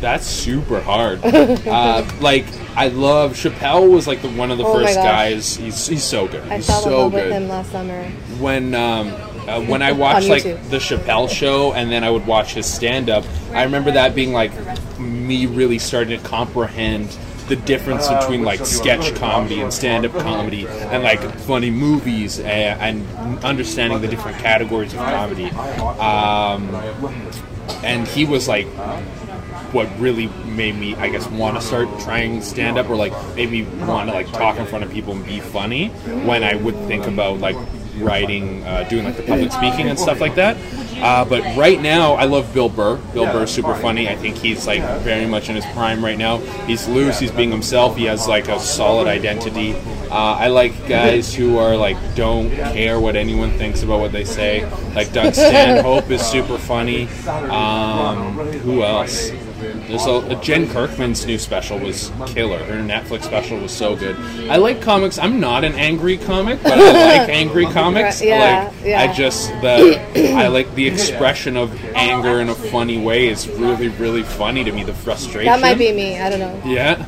that's 0.00 0.26
super 0.26 0.80
hard. 0.80 1.20
uh, 1.24 2.06
like 2.20 2.46
I 2.76 2.88
love 2.88 3.32
Chappelle 3.32 3.90
was 3.90 4.06
like 4.06 4.22
the 4.22 4.30
one 4.30 4.50
of 4.50 4.58
the 4.58 4.64
Oh 4.64 4.74
first 4.74 4.96
guys. 4.96 5.56
He's 5.56 5.86
he's 5.86 6.04
so 6.04 6.26
good. 6.28 6.42
I 6.50 6.56
he's 6.56 6.66
fell 6.66 6.84
in 6.84 6.92
love 6.92 7.12
good. 7.12 7.24
with 7.24 7.32
him 7.32 7.48
last 7.48 7.72
summer. 7.72 8.04
when 8.38 8.74
um, 8.74 9.08
uh, 9.48 9.60
when 9.62 9.82
I 9.82 9.92
watched 10.04 10.28
like 10.28 10.42
the 10.42 10.78
Chappelle 10.78 11.28
show 11.28 11.72
and 11.72 11.90
then 11.90 12.04
I 12.04 12.10
would 12.10 12.26
watch 12.26 12.54
his 12.54 12.66
stand 12.66 13.08
up, 13.10 13.24
I 13.52 13.64
remember 13.64 13.90
that 13.92 14.14
being 14.14 14.32
like 14.32 14.52
me 14.98 15.46
really 15.46 15.78
starting 15.78 16.18
to 16.20 16.28
comprehend 16.28 17.16
the 17.48 17.56
difference 17.56 18.08
between 18.08 18.42
like 18.42 18.64
sketch 18.66 19.14
comedy 19.14 19.60
and 19.60 19.72
stand 19.72 20.04
up 20.04 20.12
comedy 20.12 20.66
and 20.66 21.02
like 21.02 21.20
funny 21.40 21.70
movies 21.70 22.40
and, 22.40 23.06
and 23.06 23.44
understanding 23.44 24.00
the 24.00 24.08
different 24.08 24.38
categories 24.38 24.92
of 24.92 25.00
comedy. 25.00 25.46
Um, 26.00 26.74
and 27.84 28.06
he 28.08 28.24
was 28.24 28.48
like 28.48 28.66
what 29.72 29.88
really 29.98 30.28
made 30.44 30.74
me, 30.76 30.94
I 30.94 31.08
guess, 31.08 31.26
want 31.28 31.56
to 31.56 31.62
start 31.62 31.88
trying 32.00 32.40
stand 32.40 32.78
up 32.78 32.88
or 32.88 32.96
like 32.96 33.12
made 33.36 33.50
me 33.50 33.62
want 33.84 34.08
to 34.08 34.14
like 34.14 34.30
talk 34.32 34.58
in 34.58 34.66
front 34.66 34.84
of 34.84 34.92
people 34.92 35.12
and 35.12 35.24
be 35.24 35.40
funny 35.40 35.88
when 36.24 36.42
I 36.44 36.54
would 36.54 36.76
think 36.86 37.06
about 37.06 37.40
like 37.40 37.56
writing, 37.96 38.64
uh, 38.64 38.84
doing 38.88 39.04
like 39.04 39.16
the 39.16 39.22
public 39.22 39.52
speaking 39.52 39.88
and 39.88 39.98
stuff 39.98 40.20
like 40.20 40.34
that. 40.36 40.56
Uh, 41.00 41.24
but 41.24 41.42
right 41.56 41.80
now, 41.80 42.14
I 42.14 42.24
love 42.24 42.52
Bill 42.54 42.68
Burr. 42.68 42.96
Bill 43.12 43.26
Burr's 43.26 43.50
super 43.50 43.74
funny. 43.74 44.08
I 44.08 44.16
think 44.16 44.36
he's 44.36 44.66
like 44.66 44.82
very 45.00 45.26
much 45.26 45.48
in 45.48 45.54
his 45.56 45.66
prime 45.66 46.04
right 46.04 46.18
now. 46.18 46.38
He's 46.66 46.88
loose. 46.88 47.18
He's 47.18 47.30
being 47.30 47.50
himself. 47.50 47.96
He 47.96 48.04
has 48.04 48.26
like 48.26 48.48
a 48.48 48.58
solid 48.58 49.06
identity. 49.06 49.74
Uh, 50.10 50.36
I 50.38 50.48
like 50.48 50.72
guys 50.88 51.34
who 51.34 51.58
are 51.58 51.76
like 51.76 51.96
don't 52.14 52.50
care 52.50 52.98
what 53.00 53.16
anyone 53.16 53.50
thinks 53.52 53.82
about 53.82 54.00
what 54.00 54.12
they 54.12 54.24
say. 54.24 54.64
Like 54.94 55.12
Doug 55.12 55.34
Stanhope 55.46 56.10
is 56.10 56.22
super 56.24 56.58
funny. 56.58 57.08
Um, 57.26 58.34
who 58.60 58.82
else? 58.82 59.30
There's 59.58 60.06
a, 60.06 60.38
Jen 60.42 60.68
Kirkman's 60.68 61.24
new 61.26 61.38
special 61.38 61.78
was 61.78 62.12
killer. 62.26 62.58
Her 62.58 62.74
Netflix 62.74 63.24
special 63.24 63.58
was 63.58 63.72
so 63.72 63.96
good. 63.96 64.16
I 64.50 64.56
like 64.56 64.82
comics. 64.82 65.18
I'm 65.18 65.40
not 65.40 65.64
an 65.64 65.72
angry 65.74 66.18
comic, 66.18 66.62
but 66.62 66.72
I 66.78 67.18
like 67.18 67.28
angry 67.30 67.66
comics. 67.66 68.20
Yeah, 68.22 68.64
like 68.70 68.84
yeah. 68.84 69.00
I 69.00 69.12
just 69.12 69.48
the 69.62 70.00
I 70.34 70.48
like 70.48 70.74
the 70.74 70.86
expression 70.86 71.56
of 71.56 71.74
anger 71.94 72.40
in 72.40 72.48
a 72.48 72.54
funny 72.54 72.98
way 73.00 73.28
is 73.28 73.48
really 73.48 73.88
really 73.88 74.22
funny 74.22 74.64
to 74.64 74.72
me. 74.72 74.84
The 74.84 74.94
frustration. 74.94 75.46
That 75.46 75.60
might 75.60 75.78
be 75.78 75.92
me. 75.92 76.18
I 76.18 76.28
don't 76.30 76.40
know. 76.40 76.60
Yeah. 76.64 77.04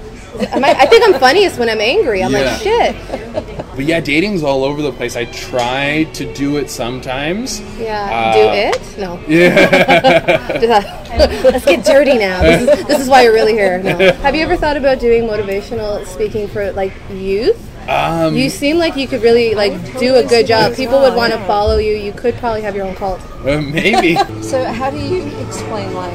I, 0.53 0.59
might, 0.61 0.77
I 0.77 0.87
think 0.87 1.05
I'm 1.05 1.19
funniest 1.19 1.59
when 1.59 1.69
I'm 1.69 1.81
angry. 1.81 2.23
I'm 2.23 2.31
Yeah. 2.31 2.39
like, 2.41 2.61
shit. 2.63 3.58
But 3.79 3.87
yeah, 3.87 4.01
dating's 4.01 4.43
all 4.43 4.65
over 4.65 4.83
the 4.83 4.91
place. 4.91 5.15
I 5.15 5.27
try 5.27 6.03
to 6.15 6.35
do 6.35 6.57
it 6.57 6.69
sometimes. 6.69 7.61
Yeah. 7.79 8.11
Uh, 8.11 8.35
Do 8.35 8.49
it? 8.67 8.99
No. 8.99 9.21
Yeah. 9.29 11.05
Let's 11.45 11.65
get 11.65 11.85
dirty 11.85 12.19
now. 12.19 12.43
This 12.43 12.81
is, 12.81 12.87
this 12.89 13.01
is 13.03 13.09
why 13.09 13.23
you're 13.23 13.33
really 13.33 13.53
here. 13.53 13.81
No. 13.81 13.97
Have 14.15 14.35
you 14.35 14.43
ever 14.43 14.57
thought 14.57 14.77
about 14.77 14.99
doing 14.99 15.23
motivational 15.29 16.05
speaking 16.07 16.49
for 16.49 16.73
like 16.73 16.93
youth? 17.13 17.57
Um, 17.89 18.35
You 18.35 18.51
seem 18.51 18.79
like 18.79 18.97
you 18.97 19.07
could 19.07 19.23
really 19.23 19.55
like 19.55 19.73
do 20.01 20.17
a 20.17 20.25
good 20.25 20.49
job. 20.49 20.75
People 20.75 20.99
would 21.01 21.15
want 21.15 21.33
to 21.33 21.39
follow 21.47 21.79
you. 21.79 21.95
You 21.95 22.13
could 22.13 22.35
probably 22.35 22.63
have 22.63 22.75
your 22.75 22.85
own 22.85 22.97
cult. 22.97 23.21
uh, 23.47 23.61
maybe. 23.63 24.17
So, 24.43 24.65
how 24.65 24.91
do 24.91 24.99
you 24.99 25.23
explain 25.47 25.95
life, 25.95 26.13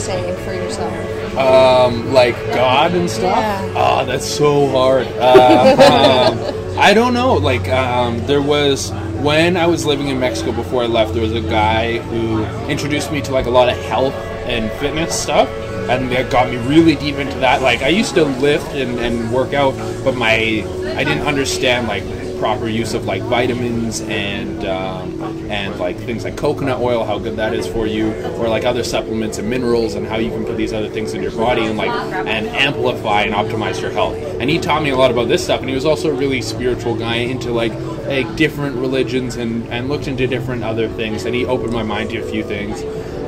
say, 0.00 0.34
for 0.44 0.52
yourself? 0.52 0.92
um, 1.36 2.12
like 2.12 2.34
God 2.48 2.92
and 2.94 3.08
stuff. 3.08 3.36
Yeah. 3.38 3.72
Oh, 3.76 4.04
that's 4.04 4.26
so 4.26 4.68
hard. 4.68 5.06
Uh, 5.06 6.32
um, 6.32 6.78
I 6.78 6.92
don't 6.94 7.14
know. 7.14 7.34
Like, 7.34 7.68
um, 7.68 8.18
there 8.26 8.42
was 8.42 8.90
when 9.22 9.56
I 9.56 9.66
was 9.66 9.84
living 9.84 10.08
in 10.08 10.18
Mexico 10.18 10.52
before 10.52 10.82
I 10.82 10.86
left. 10.86 11.12
There 11.14 11.22
was 11.22 11.34
a 11.34 11.40
guy 11.40 11.98
who 11.98 12.44
introduced 12.68 13.12
me 13.12 13.20
to 13.22 13.32
like 13.32 13.46
a 13.46 13.50
lot 13.50 13.68
of 13.68 13.76
health 13.84 14.14
and 14.46 14.70
fitness 14.80 15.18
stuff, 15.20 15.48
and 15.88 16.10
that 16.10 16.30
got 16.30 16.48
me 16.50 16.56
really 16.66 16.96
deep 16.96 17.16
into 17.16 17.38
that. 17.40 17.62
Like, 17.62 17.82
I 17.82 17.88
used 17.88 18.14
to 18.14 18.24
lift 18.24 18.74
and, 18.74 18.98
and 18.98 19.30
work 19.32 19.52
out, 19.52 19.74
but 20.04 20.16
my 20.16 20.64
I 20.96 21.04
didn't 21.04 21.26
understand 21.26 21.86
like 21.86 22.02
proper 22.40 22.68
use 22.68 22.94
of 22.94 23.04
like 23.04 23.22
vitamins 23.24 24.00
and 24.00 24.64
um, 24.64 25.22
and 25.50 25.78
like 25.78 25.96
things 25.98 26.24
like 26.24 26.36
coconut 26.36 26.80
oil, 26.80 27.04
how 27.04 27.18
good 27.18 27.36
that 27.36 27.54
is 27.54 27.66
for 27.66 27.86
you, 27.86 28.12
or 28.38 28.48
like 28.48 28.64
other 28.64 28.82
supplements 28.82 29.38
and 29.38 29.48
minerals, 29.48 29.94
and 29.94 30.06
how 30.06 30.16
you 30.16 30.30
can 30.30 30.44
put 30.44 30.56
these 30.56 30.72
other 30.72 30.88
things 30.88 31.12
in 31.12 31.22
your 31.22 31.32
body 31.32 31.66
and 31.66 31.76
like 31.76 31.90
and 31.90 32.48
amplify 32.48 33.22
and 33.22 33.34
optimize 33.34 33.80
your 33.80 33.90
health. 33.90 34.16
And 34.40 34.48
he 34.48 34.58
taught 34.58 34.82
me 34.82 34.90
a 34.90 34.96
lot 34.96 35.10
about 35.10 35.28
this 35.28 35.44
stuff. 35.44 35.60
And 35.60 35.68
he 35.68 35.74
was 35.74 35.84
also 35.84 36.10
a 36.10 36.14
really 36.14 36.40
spiritual 36.40 36.96
guy 36.96 37.16
into 37.16 37.52
like 37.52 37.74
like 38.06 38.34
different 38.36 38.76
religions 38.76 39.36
and 39.36 39.66
and 39.68 39.88
looked 39.88 40.08
into 40.08 40.26
different 40.26 40.64
other 40.64 40.88
things. 40.88 41.26
And 41.26 41.34
he 41.34 41.44
opened 41.44 41.72
my 41.72 41.82
mind 41.82 42.10
to 42.10 42.18
a 42.18 42.30
few 42.30 42.42
things. 42.42 42.82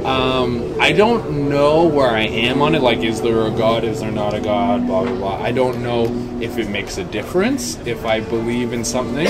Um, 0.04 0.80
I 0.80 0.92
don't 0.92 1.48
know 1.48 1.84
where 1.86 2.10
I 2.10 2.22
am 2.22 2.60
on 2.60 2.74
it. 2.74 2.82
Like, 2.82 2.98
is 2.98 3.22
there 3.22 3.46
a 3.46 3.50
God? 3.50 3.84
Is 3.84 4.00
there 4.00 4.10
not 4.10 4.34
a 4.34 4.40
God? 4.40 4.86
Blah 4.86 5.04
blah 5.04 5.14
blah. 5.14 5.36
I 5.42 5.52
don't 5.52 5.82
know 5.82 6.04
if 6.40 6.58
it 6.58 6.68
makes 6.68 6.98
a 6.98 7.04
difference 7.04 7.78
if 7.86 8.04
I 8.04 8.20
believe 8.20 8.72
in 8.72 8.84
something. 8.84 9.28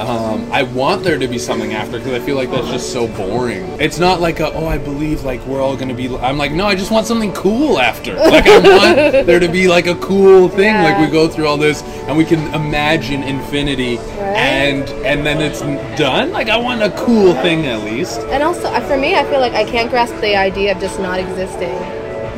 Um, 0.00 0.50
I 0.50 0.62
want 0.62 1.02
there 1.04 1.18
to 1.18 1.28
be 1.28 1.38
something 1.38 1.74
after 1.74 1.98
because 1.98 2.12
I 2.12 2.24
feel 2.24 2.36
like 2.36 2.50
that's 2.50 2.68
just 2.68 2.92
so 2.92 3.06
boring. 3.06 3.64
It's 3.80 3.98
not 3.98 4.20
like 4.20 4.40
a, 4.40 4.52
oh 4.52 4.66
I 4.66 4.78
believe 4.78 5.24
like 5.24 5.44
we're 5.46 5.60
all 5.60 5.76
gonna 5.76 5.94
be. 5.94 6.08
I'm 6.16 6.38
like 6.38 6.52
no, 6.52 6.66
I 6.66 6.74
just 6.74 6.90
want 6.90 7.06
something 7.06 7.32
cool 7.32 7.78
after. 7.78 8.14
Like 8.14 8.46
I 8.46 8.58
want 8.58 8.96
there 9.26 9.38
to 9.40 9.48
be 9.48 9.68
like 9.68 9.86
a 9.86 9.94
cool 9.96 10.48
thing. 10.48 10.74
Like 10.74 10.98
we 10.98 11.06
go 11.12 11.28
through 11.28 11.46
all 11.46 11.58
this 11.58 11.82
and 11.82 12.16
we 12.16 12.24
can 12.24 12.40
imagine 12.54 13.22
infinity 13.22 13.98
and 13.98 14.88
and 15.04 15.24
then 15.24 15.40
it's 15.40 15.60
done. 16.00 16.32
Like 16.32 16.48
I 16.48 16.56
want 16.56 16.82
a 16.82 16.90
cool 16.92 17.34
thing 17.34 17.66
at 17.66 17.84
least. 17.84 18.20
And 18.20 18.42
also, 18.42 18.70
for 18.88 18.96
me, 18.96 19.14
I 19.14 19.24
feel 19.24 19.40
like 19.40 19.52
I 19.52 19.64
can't 19.64 19.90
grasp 19.90 20.14
the 20.20 20.34
idea 20.36 20.72
of 20.72 20.80
just 20.80 20.98
not 20.98 21.18
existing, 21.20 21.74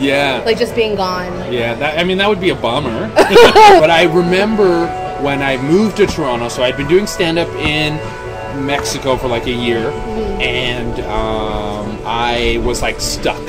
Yeah. 0.01 0.43
like 0.45 0.59
just 0.59 0.75
being 0.75 0.97
gone. 0.97 1.33
Yeah, 1.53 1.75
that, 1.75 1.99
I 1.99 2.05
mean 2.05 2.19
that 2.19 2.29
would 2.29 2.41
be 2.41 2.51
a 2.51 2.55
bummer. 2.57 3.09
but 3.15 3.91
I 3.91 4.05
remember 4.05 4.87
when 5.23 5.41
I 5.41 5.57
moved 5.57 5.99
to 5.99 6.07
Toronto, 6.07 6.49
so 6.49 6.65
I'd 6.65 6.77
been 6.77 6.89
doing 6.89 7.07
stand 7.07 7.39
up 7.39 7.49
in 7.51 7.95
Mexico 8.67 9.17
for 9.17 9.29
like 9.29 9.47
a 9.47 9.53
year, 9.53 9.91
and 10.41 10.99
um, 11.01 11.99
I 12.05 12.61
was 12.65 12.83
like 12.83 13.01
stuck. 13.01 13.41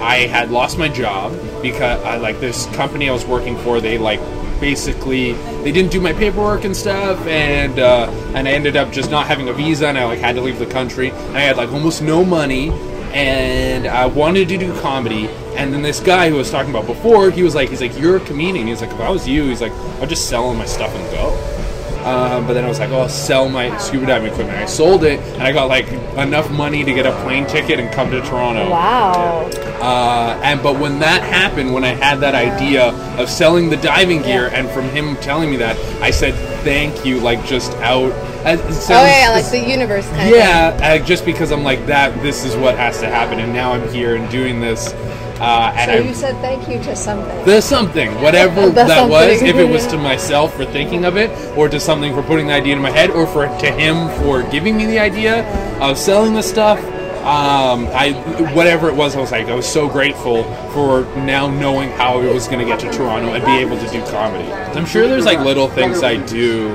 I 0.00 0.26
had 0.26 0.50
lost 0.50 0.78
my 0.78 0.88
job 0.88 1.32
because 1.62 2.02
I 2.04 2.16
like 2.18 2.38
this 2.38 2.66
company 2.74 3.08
I 3.08 3.12
was 3.12 3.24
working 3.24 3.56
for. 3.58 3.80
They 3.80 3.96
like 3.98 4.20
basically 4.60 5.32
they 5.62 5.72
didn't 5.72 5.90
do 5.90 6.00
my 6.00 6.12
paperwork 6.12 6.64
and 6.64 6.76
stuff, 6.76 7.18
and 7.26 7.78
uh, 7.78 8.10
and 8.34 8.46
I 8.46 8.52
ended 8.52 8.76
up 8.76 8.92
just 8.92 9.10
not 9.10 9.26
having 9.26 9.48
a 9.48 9.52
visa, 9.52 9.88
and 9.88 9.96
I 9.96 10.04
like 10.04 10.18
had 10.18 10.34
to 10.36 10.42
leave 10.42 10.58
the 10.58 10.66
country. 10.66 11.10
And 11.10 11.36
I 11.36 11.40
had 11.40 11.56
like 11.56 11.72
almost 11.72 12.02
no 12.02 12.24
money, 12.24 12.70
and 13.12 13.86
I 13.86 14.06
wanted 14.06 14.48
to 14.48 14.58
do 14.58 14.78
comedy. 14.80 15.28
And 15.56 15.72
then 15.72 15.82
this 15.82 16.00
guy 16.00 16.28
who 16.30 16.36
I 16.36 16.38
was 16.38 16.50
talking 16.50 16.70
about 16.70 16.86
before, 16.86 17.30
he 17.30 17.42
was 17.42 17.54
like, 17.54 17.68
he's 17.68 17.80
like, 17.80 17.98
you're 17.98 18.16
a 18.16 18.20
comedian. 18.20 18.66
He's 18.66 18.80
like, 18.80 18.90
if 18.90 19.00
I 19.00 19.10
was 19.10 19.28
you, 19.28 19.44
he's 19.44 19.60
like, 19.60 19.72
I'll 20.00 20.06
just 20.06 20.28
sell 20.28 20.44
all 20.44 20.54
my 20.54 20.64
stuff 20.64 20.94
and 20.94 21.10
go. 21.10 21.58
Um, 22.04 22.48
but 22.48 22.54
then 22.54 22.64
I 22.64 22.68
was 22.68 22.80
like, 22.80 22.90
oh, 22.90 23.02
I'll 23.02 23.08
sell 23.08 23.48
my 23.48 23.76
scuba 23.78 24.06
diving 24.06 24.32
equipment. 24.32 24.58
I 24.58 24.66
sold 24.66 25.04
it, 25.04 25.20
and 25.20 25.42
I 25.42 25.52
got 25.52 25.68
like 25.68 25.86
enough 26.16 26.50
money 26.50 26.82
to 26.82 26.92
get 26.92 27.06
a 27.06 27.12
plane 27.22 27.46
ticket 27.46 27.78
and 27.78 27.92
come 27.92 28.10
to 28.10 28.20
Toronto. 28.22 28.68
Wow. 28.68 29.48
Uh, 29.80 30.40
and 30.42 30.60
but 30.64 30.80
when 30.80 30.98
that 30.98 31.22
happened, 31.22 31.72
when 31.72 31.84
I 31.84 31.94
had 31.94 32.18
that 32.20 32.34
idea 32.34 32.90
of 33.20 33.30
selling 33.30 33.70
the 33.70 33.76
diving 33.76 34.22
gear, 34.22 34.48
and 34.48 34.68
from 34.70 34.88
him 34.88 35.14
telling 35.18 35.48
me 35.48 35.56
that, 35.58 35.76
I 36.02 36.10
said 36.10 36.34
thank 36.64 37.04
you, 37.04 37.20
like 37.20 37.44
just 37.44 37.72
out. 37.74 38.10
Sounds, 38.42 38.90
Oh 38.90 39.04
yeah, 39.06 39.30
like 39.30 39.50
the 39.50 39.60
universe 39.60 40.08
kind 40.10 40.28
of. 40.28 40.34
yeah, 40.34 40.78
uh, 41.00 41.04
just 41.04 41.24
because 41.24 41.50
I'm 41.52 41.62
like 41.62 41.86
that. 41.86 42.20
This 42.22 42.44
is 42.44 42.56
what 42.56 42.76
has 42.76 42.98
to 43.00 43.06
happen, 43.08 43.38
and 43.38 43.52
now 43.52 43.72
I'm 43.72 43.88
here 43.92 44.16
and 44.16 44.28
doing 44.30 44.60
this. 44.60 44.92
Uh, 45.40 45.72
and 45.76 45.90
So 45.90 45.96
I 45.96 46.00
you 46.08 46.14
said 46.14 46.36
thank 46.40 46.68
you 46.68 46.80
to 46.84 46.94
something. 46.94 47.44
the 47.44 47.60
something, 47.60 48.10
whatever 48.22 48.66
The 48.66 48.84
that 48.84 49.08
was, 49.08 49.42
if 49.42 49.56
it 49.56 49.64
was 49.68 49.86
to 49.92 49.96
myself 49.98 50.54
for 50.56 50.64
thinking 50.64 51.04
of 51.04 51.16
it, 51.16 51.30
or 51.56 51.68
to 51.68 51.78
something 51.80 52.12
for 52.14 52.22
putting 52.22 52.46
the 52.48 52.52
idea 52.52 52.74
in 52.74 52.82
my 52.82 52.90
head, 52.90 53.10
or 53.10 53.26
for 53.26 53.46
to 53.46 53.70
him 53.72 54.08
for 54.22 54.42
giving 54.50 54.76
me 54.76 54.86
the 54.86 54.98
idea 54.98 55.44
of 55.80 55.96
selling 55.98 56.34
the 56.34 56.42
stuff. 56.42 56.78
Um, 57.22 57.86
I 57.92 58.10
whatever 58.52 58.88
it 58.88 58.96
was, 58.96 59.14
I 59.14 59.20
was 59.20 59.30
like, 59.30 59.46
I 59.46 59.54
was 59.54 59.66
so 59.66 59.88
grateful 59.88 60.42
for 60.72 61.02
now 61.18 61.46
knowing 61.46 61.90
how 61.90 62.20
it 62.20 62.34
was 62.34 62.48
going 62.48 62.58
to 62.58 62.64
get 62.64 62.80
to 62.80 62.90
Toronto 62.90 63.32
and 63.34 63.44
be 63.44 63.58
able 63.58 63.78
to 63.78 63.88
do 63.92 64.04
comedy. 64.10 64.50
I'm 64.52 64.84
sure 64.86 65.06
there's 65.06 65.24
like 65.24 65.38
little 65.38 65.68
things 65.68 66.02
I 66.02 66.16
do, 66.26 66.74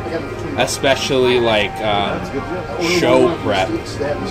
especially 0.57 1.39
like 1.39 1.71
um, 1.81 2.23
show 2.99 3.35
prep, 3.43 3.69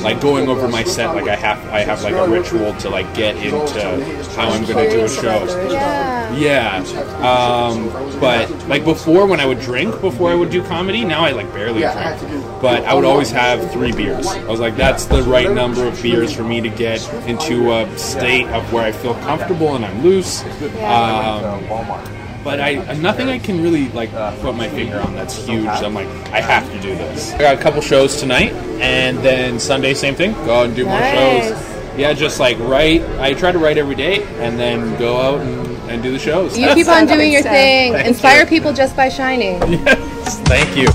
like 0.02 0.20
going 0.20 0.48
over 0.48 0.68
my 0.68 0.84
set. 0.84 1.14
Like 1.14 1.28
I 1.28 1.36
have, 1.36 1.64
I 1.68 1.80
have 1.80 2.02
like 2.02 2.14
a 2.14 2.28
ritual 2.28 2.74
to 2.78 2.90
like 2.90 3.12
get 3.14 3.36
into 3.36 4.04
how 4.34 4.50
I'm 4.50 4.64
going 4.64 4.90
to 4.90 4.96
do 4.96 5.04
a 5.04 5.08
show. 5.08 5.44
Yeah. 5.70 6.16
Yeah, 6.36 6.78
um, 7.22 7.88
but 8.20 8.50
like 8.68 8.84
before, 8.84 9.26
when 9.26 9.40
I 9.40 9.46
would 9.46 9.60
drink 9.60 10.00
before 10.00 10.30
I 10.30 10.34
would 10.34 10.50
do 10.50 10.62
comedy, 10.64 11.04
now 11.04 11.24
I 11.24 11.30
like 11.30 11.50
barely 11.52 11.80
drink. 11.80 12.60
But 12.60 12.84
I 12.84 12.94
would 12.94 13.04
always 13.04 13.30
have 13.30 13.70
three 13.72 13.92
beers. 13.92 14.26
I 14.26 14.44
was 14.44 14.60
like, 14.60 14.76
that's 14.76 15.04
the 15.06 15.22
right 15.22 15.50
number 15.50 15.86
of 15.86 16.02
beers 16.02 16.32
for 16.34 16.42
me 16.42 16.60
to 16.60 16.68
get 16.68 17.00
into 17.26 17.72
a 17.72 17.98
state 17.98 18.46
of 18.48 18.70
where 18.72 18.84
I 18.84 18.92
feel 18.92 19.14
comfortable 19.14 19.76
and 19.76 19.84
I'm 19.84 20.02
loose. 20.02 20.42
Um, 20.82 21.64
but 22.44 22.60
I 22.60 22.74
nothing 22.94 23.28
I 23.28 23.38
can 23.38 23.62
really 23.62 23.88
like 23.90 24.10
put 24.40 24.54
my 24.54 24.68
finger 24.68 25.00
on 25.00 25.14
that's 25.14 25.46
huge. 25.46 25.66
I'm 25.66 25.94
like, 25.94 26.08
I 26.32 26.40
have 26.40 26.70
to 26.72 26.80
do 26.80 26.94
this. 26.94 27.32
I 27.34 27.38
got 27.38 27.54
a 27.54 27.58
couple 27.60 27.80
shows 27.80 28.16
tonight, 28.16 28.52
and 28.80 29.18
then 29.18 29.58
Sunday, 29.58 29.94
same 29.94 30.14
thing. 30.14 30.32
Go 30.44 30.54
out 30.54 30.66
and 30.66 30.76
do 30.76 30.86
more 30.86 30.98
shows. 30.98 31.98
Yeah, 31.98 32.12
just 32.12 32.38
like 32.38 32.58
write. 32.58 33.02
I 33.18 33.32
try 33.32 33.52
to 33.52 33.58
write 33.58 33.78
every 33.78 33.94
day, 33.94 34.22
and 34.40 34.58
then 34.58 34.98
go 34.98 35.18
out 35.18 35.40
and, 35.40 35.90
and 35.90 36.02
do 36.02 36.12
the 36.12 36.18
shows. 36.18 36.58
You 36.58 36.72
keep 36.74 36.88
on 36.88 37.06
doing 37.06 37.32
your 37.32 37.42
sense. 37.42 37.54
thing. 37.54 37.92
Thank 37.92 38.08
Inspire 38.08 38.42
you. 38.42 38.46
people 38.46 38.72
just 38.72 38.96
by 38.96 39.08
shining. 39.08 39.60
Thank 40.46 40.76
you. 40.76 40.88